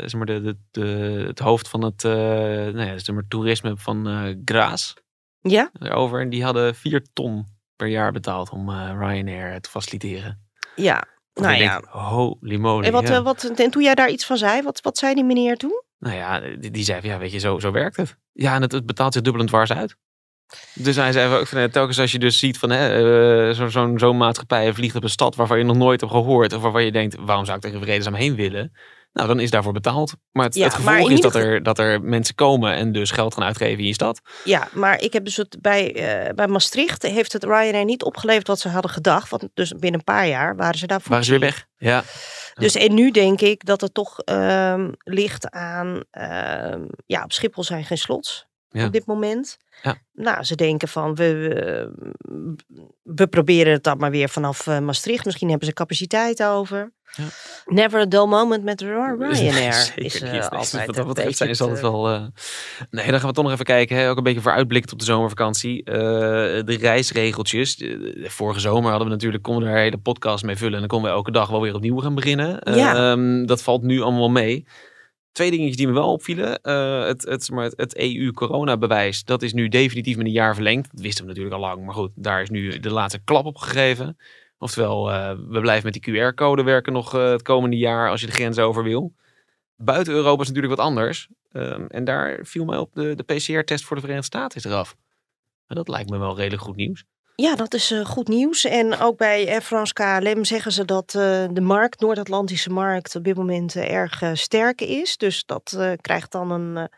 zeg 0.00 0.14
maar 0.14 0.26
de, 0.26 0.40
de, 0.42 0.56
de, 0.70 1.24
het 1.26 1.38
hoofd 1.38 1.68
van 1.68 1.84
het 1.84 2.04
eh, 2.04 2.10
nou 2.12 2.80
ja, 2.84 2.98
zeg 2.98 3.14
maar, 3.14 3.24
toerisme 3.28 3.76
van 3.76 4.06
Graas 4.44 4.94
Ja? 5.40 5.70
erover. 5.78 6.20
En 6.20 6.28
die 6.30 6.44
hadden 6.44 6.74
vier 6.74 7.06
ton 7.12 7.46
per 7.76 7.86
jaar 7.88 8.12
betaald 8.12 8.50
om 8.50 8.70
Ryanair 8.70 9.60
te 9.60 9.70
faciliteren. 9.70 10.48
Ja. 10.76 11.04
Nou 11.34 11.54
ja. 11.54 11.82
holy 11.90 12.56
moly. 12.56 12.86
En, 12.86 12.92
wat, 12.92 13.08
ja. 13.08 13.22
wat, 13.22 13.44
en 13.44 13.70
toen 13.70 13.82
jij 13.82 13.94
daar 13.94 14.10
iets 14.10 14.26
van 14.26 14.36
zei, 14.36 14.62
wat, 14.62 14.80
wat 14.80 14.98
zei 14.98 15.14
die 15.14 15.24
meneer 15.24 15.56
toen? 15.56 15.82
Nou 15.98 16.16
ja, 16.16 16.40
die, 16.40 16.70
die 16.70 16.84
zei 16.84 17.00
van, 17.00 17.10
ja, 17.10 17.18
weet 17.18 17.32
je, 17.32 17.38
zo, 17.38 17.58
zo 17.58 17.70
werkt 17.70 17.96
het. 17.96 18.16
Ja, 18.32 18.54
en 18.54 18.62
het, 18.62 18.72
het 18.72 18.86
betaalt 18.86 19.12
zich 19.12 19.22
dubbel 19.22 19.40
en 19.42 19.48
dwars 19.48 19.72
uit. 19.72 19.96
Dus 20.74 20.96
hij 20.96 21.12
zei 21.12 21.34
ook 21.34 21.46
van, 21.46 21.58
eh, 21.58 21.64
telkens 21.64 21.98
als 21.98 22.12
je 22.12 22.18
dus 22.18 22.38
ziet 22.38 22.58
van 22.58 22.70
hè, 22.70 22.88
eh, 23.48 23.54
zo- 23.54 23.68
zo'n 23.68 23.98
zo'n 23.98 24.16
maatschappij 24.16 24.72
vliegt 24.72 24.96
op 24.96 25.02
een 25.02 25.08
stad 25.08 25.34
waarvan 25.36 25.58
je 25.58 25.64
nog 25.64 25.76
nooit 25.76 26.00
hebt 26.00 26.12
gehoord. 26.12 26.52
Of 26.52 26.62
waarvan 26.62 26.84
je 26.84 26.92
denkt, 26.92 27.16
waarom 27.20 27.44
zou 27.44 27.56
ik 27.58 27.64
er 27.64 27.72
in 27.72 27.80
vredesnaam 27.82 28.14
heen 28.14 28.34
willen? 28.34 28.72
Nou, 29.12 29.28
dan 29.28 29.40
is 29.40 29.50
daarvoor 29.50 29.72
betaald. 29.72 30.14
Maar 30.32 30.44
het, 30.44 30.54
Ja, 30.54 30.64
het 30.64 30.74
gevolg 30.74 31.10
is 31.10 31.20
dat 31.20 31.34
er, 31.34 31.62
dat 31.62 31.78
er 31.78 32.02
mensen 32.02 32.34
komen 32.34 32.72
en 32.74 32.92
dus 32.92 33.10
geld 33.10 33.34
gaan 33.34 33.44
uitgeven 33.44 33.78
in 33.78 33.86
je 33.86 33.92
stad. 33.94 34.20
Ja, 34.44 34.68
maar 34.72 35.00
ik 35.00 35.12
heb 35.12 35.24
dus 35.24 35.36
het 35.36 35.56
bij, 35.60 35.94
eh, 35.94 36.34
bij 36.34 36.46
Maastricht 36.46 37.02
heeft 37.02 37.32
het 37.32 37.44
Ryanair 37.44 37.84
niet 37.84 38.02
opgeleverd 38.02 38.46
wat 38.46 38.60
ze 38.60 38.68
hadden 38.68 38.90
gedacht. 38.90 39.28
Want 39.30 39.48
dus 39.54 39.72
binnen 39.72 39.94
een 39.98 40.04
paar 40.14 40.28
jaar 40.28 40.56
waren 40.56 40.78
ze 40.78 40.86
daarvoor. 40.86 41.10
Waren 41.10 41.24
ze 41.24 41.30
weer 41.30 41.40
weg? 41.40 41.66
Ja. 41.76 42.02
Dus 42.58 42.74
en 42.74 42.94
nu 42.94 43.10
denk 43.10 43.40
ik 43.40 43.64
dat 43.64 43.80
het 43.80 43.94
toch 43.94 44.20
ehm, 44.20 44.92
ligt 44.98 45.50
aan, 45.50 46.02
ehm, 46.10 46.86
ja, 47.06 47.22
op 47.22 47.32
Schiphol 47.32 47.64
zijn 47.64 47.84
geen 47.84 47.98
slots 47.98 48.45
Ja. 48.70 48.86
op 48.86 48.92
dit 48.92 49.06
moment. 49.06 49.56
Ja. 49.82 49.96
Nou, 50.12 50.42
ze 50.44 50.54
denken 50.54 50.88
van, 50.88 51.14
we, 51.14 51.32
we, 51.38 52.56
we 53.02 53.26
proberen 53.26 53.72
het 53.72 53.82
dan 53.82 53.98
maar 53.98 54.10
weer 54.10 54.28
vanaf 54.28 54.66
eh, 54.66 54.78
Maastricht. 54.78 55.24
Misschien 55.24 55.48
hebben 55.48 55.66
ze 55.68 55.72
capaciteit 55.74 56.42
over. 56.42 56.92
Ja. 57.16 57.24
Never 57.66 58.00
a 58.00 58.04
dull 58.06 58.26
moment 58.26 58.64
met 58.64 58.80
Ryanair. 58.80 59.72
Zeker 59.96 60.04
is 60.04 60.12
niet. 60.14 60.22
eh, 60.22 60.30
Nee, 60.30 60.40
altijd 60.42 60.86
wat 60.86 60.94
dat 60.96 61.06
betreft 61.06 61.36
zijn 61.36 61.54
ze 61.56 61.62
altijd 61.62 61.80
wel... 61.82 62.08
eh, 62.08 62.24
Nee, 62.90 63.10
dan 63.10 63.18
gaan 63.20 63.28
we 63.28 63.34
toch 63.34 63.44
nog 63.44 63.52
even 63.52 63.64
kijken. 63.64 63.96
Hè? 63.96 64.08
Ook 64.10 64.16
een 64.16 64.22
beetje 64.22 64.40
vooruitblikkend 64.40 64.92
op 64.92 64.98
de 64.98 65.04
zomervakantie. 65.04 65.84
Eh, 65.84 65.94
de 66.64 66.76
reisregeltjes. 66.80 67.84
Vorige 68.22 68.60
zomer 68.60 68.88
hadden 68.90 69.08
we 69.08 69.14
natuurlijk... 69.14 69.42
konden 69.42 69.64
we 69.64 69.68
daar 69.70 69.82
hele 69.82 69.98
podcast 69.98 70.44
mee 70.44 70.56
vullen. 70.56 70.72
En 70.74 70.78
dan 70.80 70.88
konden 70.88 71.10
we 71.10 71.16
elke 71.16 71.30
dag 71.30 71.48
wel 71.48 71.60
weer 71.60 71.74
opnieuw 71.74 71.98
gaan 71.98 72.14
beginnen. 72.14 72.58
Ja. 72.76 73.10
Ehm, 73.12 73.44
dat 73.46 73.62
valt 73.62 73.82
nu 73.82 74.00
allemaal 74.00 74.30
mee. 74.30 74.66
Twee 75.36 75.50
dingetjes 75.50 75.76
die 75.76 75.86
me 75.86 75.92
wel 75.92 76.12
opvielen. 76.12 76.62
Eh, 76.62 77.04
het, 77.04 77.22
het, 77.22 77.50
maar 77.50 77.70
het, 77.76 77.96
EU-coronabewijs, 77.96 79.24
dat 79.24 79.42
is 79.42 79.52
nu 79.52 79.68
definitief 79.68 80.16
met 80.16 80.26
een 80.26 80.32
jaar 80.32 80.54
verlengd. 80.54 80.90
Dat 80.92 81.00
wisten 81.00 81.22
we 81.22 81.28
natuurlijk 81.28 81.54
al 81.56 81.60
lang. 81.60 81.84
Maar 81.84 81.94
goed, 81.94 82.12
daar 82.14 82.42
is 82.42 82.50
nu 82.50 82.78
de 82.78 82.90
laatste 82.90 83.20
klap 83.24 83.44
op 83.44 83.56
gegeven. 83.56 84.16
Oftewel, 84.58 85.12
eh, 85.12 85.30
we 85.48 85.60
blijven 85.60 85.84
met 85.84 86.02
die 86.02 86.02
QR-code 86.02 86.62
werken 86.62 86.92
nog 86.92 87.14
eh, 87.14 87.30
het 87.30 87.42
komende 87.42 87.76
jaar 87.76 88.10
als 88.10 88.20
je 88.20 88.26
de 88.26 88.32
grens 88.32 88.58
over 88.58 88.82
wil. 88.82 89.12
Buiten 89.76 90.14
Europa 90.14 90.42
is 90.42 90.48
natuurlijk 90.48 90.76
wat 90.76 90.86
anders. 90.86 91.28
Ehm, 91.52 91.86
en 91.86 92.04
daar 92.04 92.38
viel 92.42 92.64
mij 92.64 92.78
op, 92.78 92.94
de, 92.94 93.14
de 93.14 93.34
PCR-test 93.34 93.84
voor 93.84 93.96
de 93.96 94.02
Verenigde 94.02 94.36
Staten 94.36 94.58
is 94.58 94.64
eraf. 94.64 94.96
En 95.66 95.76
dat 95.76 95.88
lijkt 95.88 96.10
me 96.10 96.18
wel 96.18 96.36
redelijk 96.36 96.62
goed 96.62 96.76
nieuws. 96.76 97.04
Ja, 97.36 97.54
dat 97.54 97.74
is 97.74 97.90
eh, 97.90 98.04
goed 98.04 98.28
nieuws. 98.28 98.64
En 98.64 98.98
ook 98.98 99.16
bij 99.16 99.48
Air 99.48 99.60
France 99.60 99.92
KLM 99.92 100.44
zeggen 100.44 100.72
ze 100.72 100.84
dat 100.84 101.14
eh, 101.14 101.44
de 101.50 101.60
markt, 101.60 102.00
Noord-Atlantische 102.00 102.70
markt, 102.70 103.16
op 103.16 103.24
dit 103.24 103.36
moment 103.36 103.76
eh, 103.76 103.92
erg 103.92 104.22
sterk 104.32 104.80
is. 104.80 105.16
Dus 105.16 105.44
dat 105.46 105.78
krijgt 106.00 106.32
dan 106.32 106.50
een, 106.50 106.88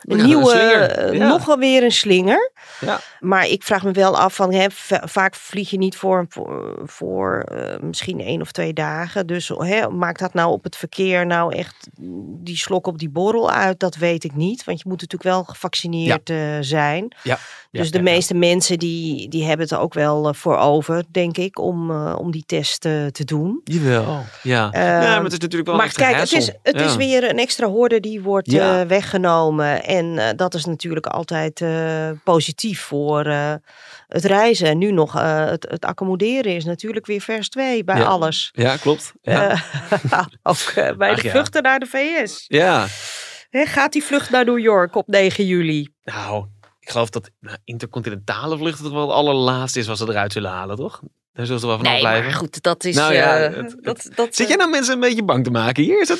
een 0.00 0.24
nieuwe, 0.24 0.52
eh, 0.52 1.12
Ja. 1.18 1.28
nog 1.28 1.44
wel 1.44 1.58
weer 1.58 1.82
een 1.82 1.92
slinger. 1.92 2.50
Ja. 2.80 3.00
Maar 3.20 3.46
ik 3.46 3.62
vraag 3.62 3.82
me 3.84 3.90
wel 3.92 4.18
af 4.18 4.34
van, 4.34 4.52
hè, 4.52 4.66
va- 4.70 5.02
vaak 5.06 5.34
vlieg 5.34 5.70
je 5.70 5.78
niet 5.78 5.96
voor, 5.96 6.26
voor, 6.28 6.78
voor 6.84 7.40
eh, 7.40 7.78
misschien 7.80 8.20
één 8.20 8.40
of 8.40 8.52
twee 8.52 8.72
dagen. 8.72 9.26
Dus 9.26 9.48
hè, 9.56 9.88
maakt 9.90 10.20
dat 10.20 10.34
nou 10.34 10.52
op 10.52 10.64
het 10.64 10.76
verkeer 10.76 11.26
nou 11.26 11.54
echt 11.54 11.88
die 12.42 12.56
slok 12.56 12.86
op 12.86 12.98
die 12.98 13.10
borrel 13.10 13.50
uit? 13.50 13.80
Dat 13.80 13.96
weet 13.96 14.24
ik 14.24 14.34
niet. 14.34 14.64
Want 14.64 14.78
je 14.78 14.84
moet 14.88 15.00
natuurlijk 15.00 15.30
wel 15.30 15.44
gevaccineerd 15.44 16.30
eh, 16.30 16.36
zijn. 16.60 17.12
Ja. 17.22 17.38
Dus 17.70 17.90
de 17.90 18.02
meeste 18.02 18.34
mensen 18.34 18.78
die, 18.78 19.28
die 19.28 19.44
hebben 19.44 19.66
het 19.66 19.70
er 19.74 19.80
ook 19.80 19.94
wel 19.94 20.34
voor 20.34 20.56
over, 20.58 21.04
denk 21.10 21.36
ik, 21.36 21.58
om, 21.58 21.90
om 22.12 22.30
die 22.30 22.42
test 22.46 22.80
te 22.80 23.24
doen. 23.24 23.60
Jawel. 23.64 24.18
Ja. 24.42 24.70
Ehm, 24.70 24.84
ja, 24.84 25.00
maar 25.14 25.22
het 25.24 25.32
is 25.32 25.38
natuurlijk 25.38 25.70
wel 25.70 25.74
een 25.74 25.80
maar 25.80 25.92
kijk, 25.92 26.16
het 26.16 26.32
is, 26.32 26.50
het 26.62 26.80
is 26.80 26.96
weer 26.96 27.30
een 27.30 27.38
extra 27.38 27.66
hoorde 27.66 28.00
die 28.00 28.20
wordt 28.22 28.52
weggenomen. 28.86 29.84
En 29.96 30.18
eh, 30.18 30.28
dat 30.36 30.54
is 30.54 30.64
natuurlijk 30.64 31.06
altijd 31.06 31.60
eh, 31.60 32.10
positief 32.24 32.80
voor 32.80 33.24
eh, 33.26 33.54
het 34.08 34.24
reizen. 34.24 34.66
En 34.68 34.78
nu 34.78 34.92
nog 34.92 35.12
het, 35.12 35.66
het 35.70 35.84
accommoderen 35.84 36.54
is 36.54 36.64
natuurlijk 36.64 37.06
weer 37.06 37.20
vers 37.20 37.48
2 37.48 37.84
bij 37.84 37.96
Ja. 37.96 38.04
alles. 38.04 38.48
Ja, 38.52 38.76
klopt. 38.76 39.12
Ja. 39.22 39.62
Ook 40.42 40.56
bij 40.96 41.10
Ach 41.10 41.20
de 41.20 41.26
ja. 41.26 41.30
vluchten 41.30 41.62
naar 41.62 41.78
de 41.78 41.86
VS. 41.86 42.44
ja. 42.48 42.86
Gaat 43.50 43.92
die 43.92 44.04
vlucht 44.04 44.30
naar 44.30 44.44
New 44.44 44.58
York 44.58 44.94
op 44.96 45.06
9 45.06 45.46
juli? 45.46 45.88
Nou, 46.04 46.46
ik 46.80 46.90
geloof 46.90 47.10
dat 47.10 47.30
nou, 47.40 47.56
intercontinentale 47.64 48.58
vluchten 48.58 48.84
toch 48.84 48.92
wel 48.92 49.02
het 49.06 49.16
allerlaatste 49.16 49.78
is 49.78 49.86
wat 49.86 49.98
ze 49.98 50.08
eruit 50.08 50.32
zullen 50.32 50.50
halen, 50.50 50.76
toch? 50.76 51.00
Daar 51.32 51.46
zullen 51.46 51.60
ze 51.60 51.66
wel 51.66 51.76
van 51.78 51.84
Nee, 51.86 52.00
blijven. 52.00 52.24
maar 52.24 52.34
goed, 52.34 52.62
dat 52.62 52.84
is... 52.84 52.94
Nou 52.96 53.14
ja, 53.14 53.36
het- 53.36 53.76
dat, 53.80 54.08
dat, 54.14 54.34
Zit 54.34 54.48
jij 54.48 54.56
nou 54.56 54.70
mensen 54.70 54.94
een 54.94 55.00
beetje 55.00 55.24
bang 55.24 55.44
te 55.44 55.50
maken 55.50 55.82
hier? 55.82 56.00
Is 56.00 56.08
dat... 56.08 56.18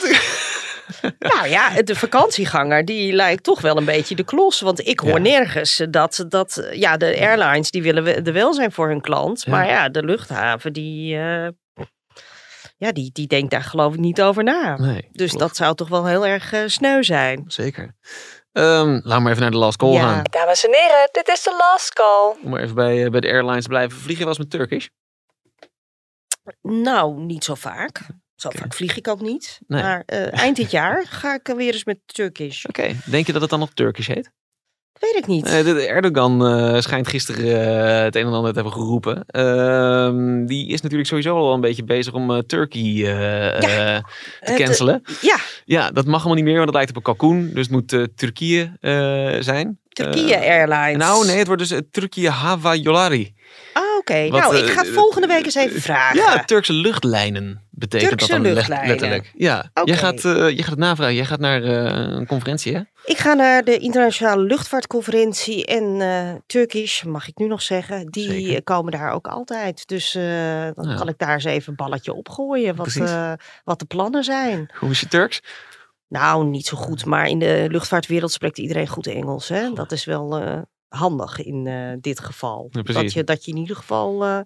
Nou 1.18 1.48
ja, 1.48 1.82
de 1.82 1.94
vakantieganger 1.96 2.84
die 2.84 3.12
lijkt 3.12 3.42
toch 3.42 3.60
wel 3.60 3.76
een 3.76 3.84
beetje 3.84 4.14
de 4.14 4.24
klos. 4.24 4.60
Want 4.60 4.86
ik 4.86 5.00
hoor 5.00 5.10
Ja. 5.10 5.18
nergens 5.18 5.82
dat, 5.90 6.24
dat 6.28 6.68
ja, 6.72 6.96
de 6.96 7.18
airlines 7.20 7.70
die 7.70 7.82
willen 7.82 8.02
we- 8.02 8.14
er 8.14 8.32
wel 8.32 8.54
zijn 8.54 8.72
voor 8.72 8.88
hun 8.88 9.00
klant. 9.00 9.42
Ja. 9.42 9.50
Maar 9.50 9.66
ja, 9.66 9.88
de 9.88 10.04
luchthaven 10.04 10.72
die, 10.72 11.16
eh, 11.16 11.48
ja, 12.76 12.92
die, 12.92 13.10
die 13.12 13.26
denkt 13.26 13.50
daar 13.50 13.62
geloof 13.62 13.92
ik 13.94 14.00
niet 14.00 14.22
over 14.22 14.44
na. 14.44 14.76
Nee, 14.76 15.08
Dus 15.12 15.28
klopt. 15.30 15.44
dat 15.44 15.56
zou 15.56 15.74
toch 15.74 15.88
wel 15.88 16.06
heel 16.06 16.26
erg 16.26 16.52
eh, 16.52 16.60
sneu 16.66 17.02
zijn. 17.02 17.44
Zeker. 17.46 17.94
Ehm 18.52 18.88
laten 18.90 19.02
we 19.16 19.20
maar 19.20 19.30
even 19.30 19.42
naar 19.42 19.50
de 19.50 19.56
last 19.56 19.76
call 19.78 19.92
Ja. 19.92 20.00
gaan. 20.00 20.22
Dames 20.30 20.64
en 20.64 20.74
heren, 20.74 21.08
dit 21.12 21.28
is 21.28 21.42
de 21.42 21.54
last 21.58 21.92
call. 21.92 22.34
Om 22.42 22.50
maar 22.50 22.62
even 22.62 22.74
bij, 22.74 23.04
eh, 23.04 23.10
bij 23.10 23.20
de 23.20 23.28
airlines 23.28 23.62
te 23.62 23.68
blijven. 23.68 23.98
Vlieg 23.98 24.12
je 24.18 24.24
wel 24.24 24.28
eens 24.28 24.38
met 24.38 24.50
Turkish? 24.50 24.86
Nou, 26.62 27.20
niet 27.20 27.44
zo 27.44 27.54
vaak. 27.54 28.00
Zo 28.40 28.48
vaak 28.50 28.74
vlieg 28.74 28.96
ik 28.96 29.08
ook 29.08 29.20
niet. 29.20 29.58
Nee. 29.66 29.82
Maar 29.82 30.02
eh, 30.06 30.38
eind 30.44 30.56
dit 30.56 30.70
jaar 30.70 31.06
ga 31.08 31.34
ik 31.34 31.52
weer 31.56 31.72
eens 31.72 31.84
met 31.84 31.98
Turkish. 32.06 32.64
Oké. 32.64 32.88
Denk 33.04 33.26
je 33.26 33.32
dat 33.32 33.40
het 33.40 33.50
dan 33.50 33.58
nog 33.58 33.70
Turkish 33.74 34.06
heet? 34.06 34.30
Weet 35.00 35.16
ik 35.16 35.26
niet. 35.26 35.46
Eh, 35.46 35.64
de 35.64 35.86
Erdogan 35.86 36.46
eh, 36.46 36.80
schijnt 36.80 37.08
gisteren 37.08 37.44
eh, 37.98 38.02
het 38.02 38.16
een 38.16 38.26
en 38.26 38.32
ander 38.32 38.52
te 38.52 38.60
hebben 38.60 38.72
geroepen. 38.72 39.24
Ehm, 39.26 40.44
die 40.46 40.68
is 40.68 40.80
natuurlijk 40.80 41.08
sowieso 41.08 41.36
al 41.36 41.54
een 41.54 41.60
beetje 41.60 41.84
bezig 41.84 42.12
om 42.14 42.30
eh, 42.30 42.38
Turkey 42.38 42.80
eh, 42.82 43.56
eh, 43.56 44.02
te 44.40 44.52
eh, 44.52 44.56
cancelen. 44.56 45.02
ja, 45.20 45.36
Ja, 45.64 45.90
dat 45.90 46.04
mag 46.06 46.14
allemaal 46.18 46.34
niet 46.34 46.44
meer, 46.44 46.54
want 46.54 46.66
het 46.66 46.74
lijkt 46.74 46.90
op 46.90 46.96
een 46.96 47.02
kalkoen. 47.02 47.50
Dus 47.54 47.62
het 47.62 47.70
moet 47.70 47.92
eh, 47.92 48.02
Turkije 48.14 48.72
eh, 48.80 49.36
zijn. 49.42 49.78
Turkije 49.88 50.34
Eh, 50.34 50.50
Airlines. 50.50 50.96
nou, 51.06 51.26
nee, 51.26 51.36
het 51.36 51.46
wordt 51.46 51.62
dus 51.62 51.72
uh, 51.72 51.78
Turkije 51.90 52.30
Hava 52.30 52.74
Yolari. 52.74 53.34
Ah, 53.72 53.82
oké. 54.00 54.28
Wat, 54.28 54.40
Nou, 54.40 54.56
ik 54.56 54.64
eh, 54.68 54.70
ga 54.74 54.80
het 54.80 54.90
volgende 54.90 55.26
week 55.26 55.44
eens 55.44 55.54
even 55.54 55.80
vragen. 55.80 56.16
Ja, 56.16 56.44
Turkse 56.44 56.72
luchtlijnen 56.72 57.68
betekent 57.70 58.08
Turkse 58.10 58.26
dat 58.32 58.42
dan 58.44 58.52
luchtlijnen. 58.54 58.88
letterlijk. 58.88 59.30
Ja, 59.34 59.70
Oké. 59.74 59.90
jij, 59.90 59.96
gaat, 60.00 60.24
eh, 60.24 60.34
jij 60.34 60.56
gaat 60.56 60.70
het 60.70 60.78
navragen. 60.78 61.14
Jij 61.14 61.24
gaat 61.24 61.40
naar 61.40 61.62
eh, 61.62 61.94
een 62.16 62.26
conferentie, 62.26 62.74
hè? 62.74 62.80
Ik 63.04 63.18
ga 63.18 63.34
naar 63.34 63.64
de 63.64 63.78
internationale 63.78 64.42
luchtvaartconferentie 64.42 65.66
en 65.66 66.00
eh 66.00 66.34
Turkish, 66.46 67.02
mag 67.02 67.28
ik 67.28 67.38
nu 67.38 67.46
nog 67.46 67.62
zeggen, 67.62 68.06
die 68.10 68.30
Zeker. 68.30 68.54
eh, 68.54 68.60
komen 68.64 68.92
daar 68.92 69.12
ook 69.12 69.26
altijd. 69.26 69.86
Dus 69.88 70.14
eh, 70.14 70.22
dan 70.74 70.88
Ja. 70.88 70.94
kan 70.94 71.08
ik 71.08 71.18
daar 71.18 71.34
eens 71.34 71.44
even 71.44 71.68
een 71.70 71.76
balletje 71.76 72.12
opgooien 72.14 72.76
wat, 72.76 72.86
Precies. 72.86 73.10
eh, 73.10 73.32
wat 73.64 73.78
de 73.78 73.84
plannen 73.84 74.24
zijn. 74.24 74.70
Hoe 74.78 74.90
is 74.90 75.00
je 75.00 75.08
Turks? 75.08 75.40
Nou, 76.08 76.44
niet 76.46 76.66
zo 76.66 76.76
goed, 76.76 77.04
maar 77.04 77.26
in 77.28 77.38
de 77.38 77.66
luchtvaartwereld 77.70 78.32
spreekt 78.32 78.58
iedereen 78.58 78.86
goed 78.88 79.06
Engels. 79.06 79.48
Hè? 79.48 79.72
Dat 79.72 79.92
is 79.92 80.04
wel 80.04 80.38
eh, 80.40 80.58
handig 80.90 81.42
in 81.42 81.66
eh, 81.66 81.92
dit 82.00 82.20
geval. 82.20 82.68
Ja, 82.70 82.82
dat, 82.82 83.12
je, 83.12 83.24
dat 83.24 83.44
je 83.44 83.50
in 83.50 83.56
ieder 83.56 83.76
geval 83.76 84.24
eh, 84.24 84.40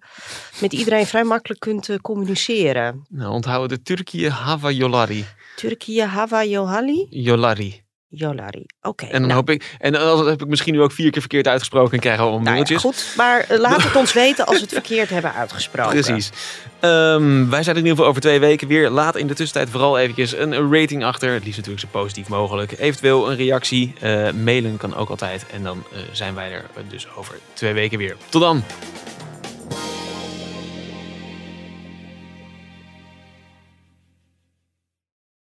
met 0.61 0.73
iedereen 0.73 1.07
vrij 1.07 1.25
makkelijk 1.25 1.61
kunt 1.61 1.89
eh, 1.89 1.97
communiceren. 1.97 3.07
Nou, 3.09 3.33
onthouden 3.33 3.77
de 3.77 3.83
Turkije 3.83 4.31
Hava 4.31 4.71
Yolari. 4.71 5.25
Turkije, 5.57 6.05
Hava, 6.05 6.45
Johali, 6.45 7.07
Yolari. 7.11 7.84
Jolari. 8.15 8.67
Oké. 8.83 9.05
En 9.05 9.11
dan 9.11 9.21
nou, 9.21 9.33
hoop 9.33 9.51
ik, 9.51 9.77
en 9.79 9.93
dan 9.93 10.29
heb 10.29 10.43
ik 10.43 10.49
misschien 10.49 10.75
nu 10.75 10.83
ook 10.83 10.93
vier 10.93 11.11
keer 11.11 11.21
verkeerd 11.21 11.49
uitgesproken 11.49 11.93
en 11.93 12.01
krijgen 12.01 12.25
we 12.25 12.31
allemaal 12.31 12.53
Nou 12.53 12.57
ja, 12.57 12.65
mailtjes. 12.65 13.05
goed, 13.07 13.17
maar 13.17 13.41
eh, 13.41 13.59
laat 13.59 13.83
het 13.83 13.97
ons 13.97 14.13
weten 14.13 14.47
als 14.47 14.57
we 14.57 14.63
het 14.63 14.73
verkeerd 14.83 15.11
hebben 15.11 15.35
uitgesproken. 15.35 15.93
Precies. 15.93 16.31
Ehm, 16.81 17.49
wij 17.49 17.63
zijn 17.63 17.77
in 17.77 17.83
ieder 17.83 17.97
geval 17.97 18.07
over 18.07 18.21
twee 18.21 18.41
weken 18.41 18.69
weer. 18.69 18.91
Laat 18.91 19.17
in 19.17 19.27
de 19.27 19.35
tussentijd 19.35 19.71
vooral 19.71 19.99
eventjes 19.99 20.37
een 20.37 20.73
rating 20.73 21.05
achter. 21.05 21.33
Het 21.33 21.45
liefst 21.45 21.59
natuurlijk 21.59 21.87
zo 21.93 22.01
positief 22.01 22.29
mogelijk. 22.29 22.79
Eventueel 22.79 23.31
een 23.31 23.37
reactie. 23.37 23.95
Eh, 24.01 24.31
mailen 24.31 24.77
kan 24.77 24.95
ook 24.95 25.11
altijd. 25.11 25.47
En 25.53 25.63
dan 25.63 25.85
eh, 25.93 25.99
zijn 26.13 26.35
wij 26.35 26.53
er 26.53 26.65
dus 26.89 27.07
over 27.17 27.35
twee 27.53 27.73
weken 27.73 27.99
weer. 27.99 28.17
Tot 28.29 28.43
dan. 28.43 28.63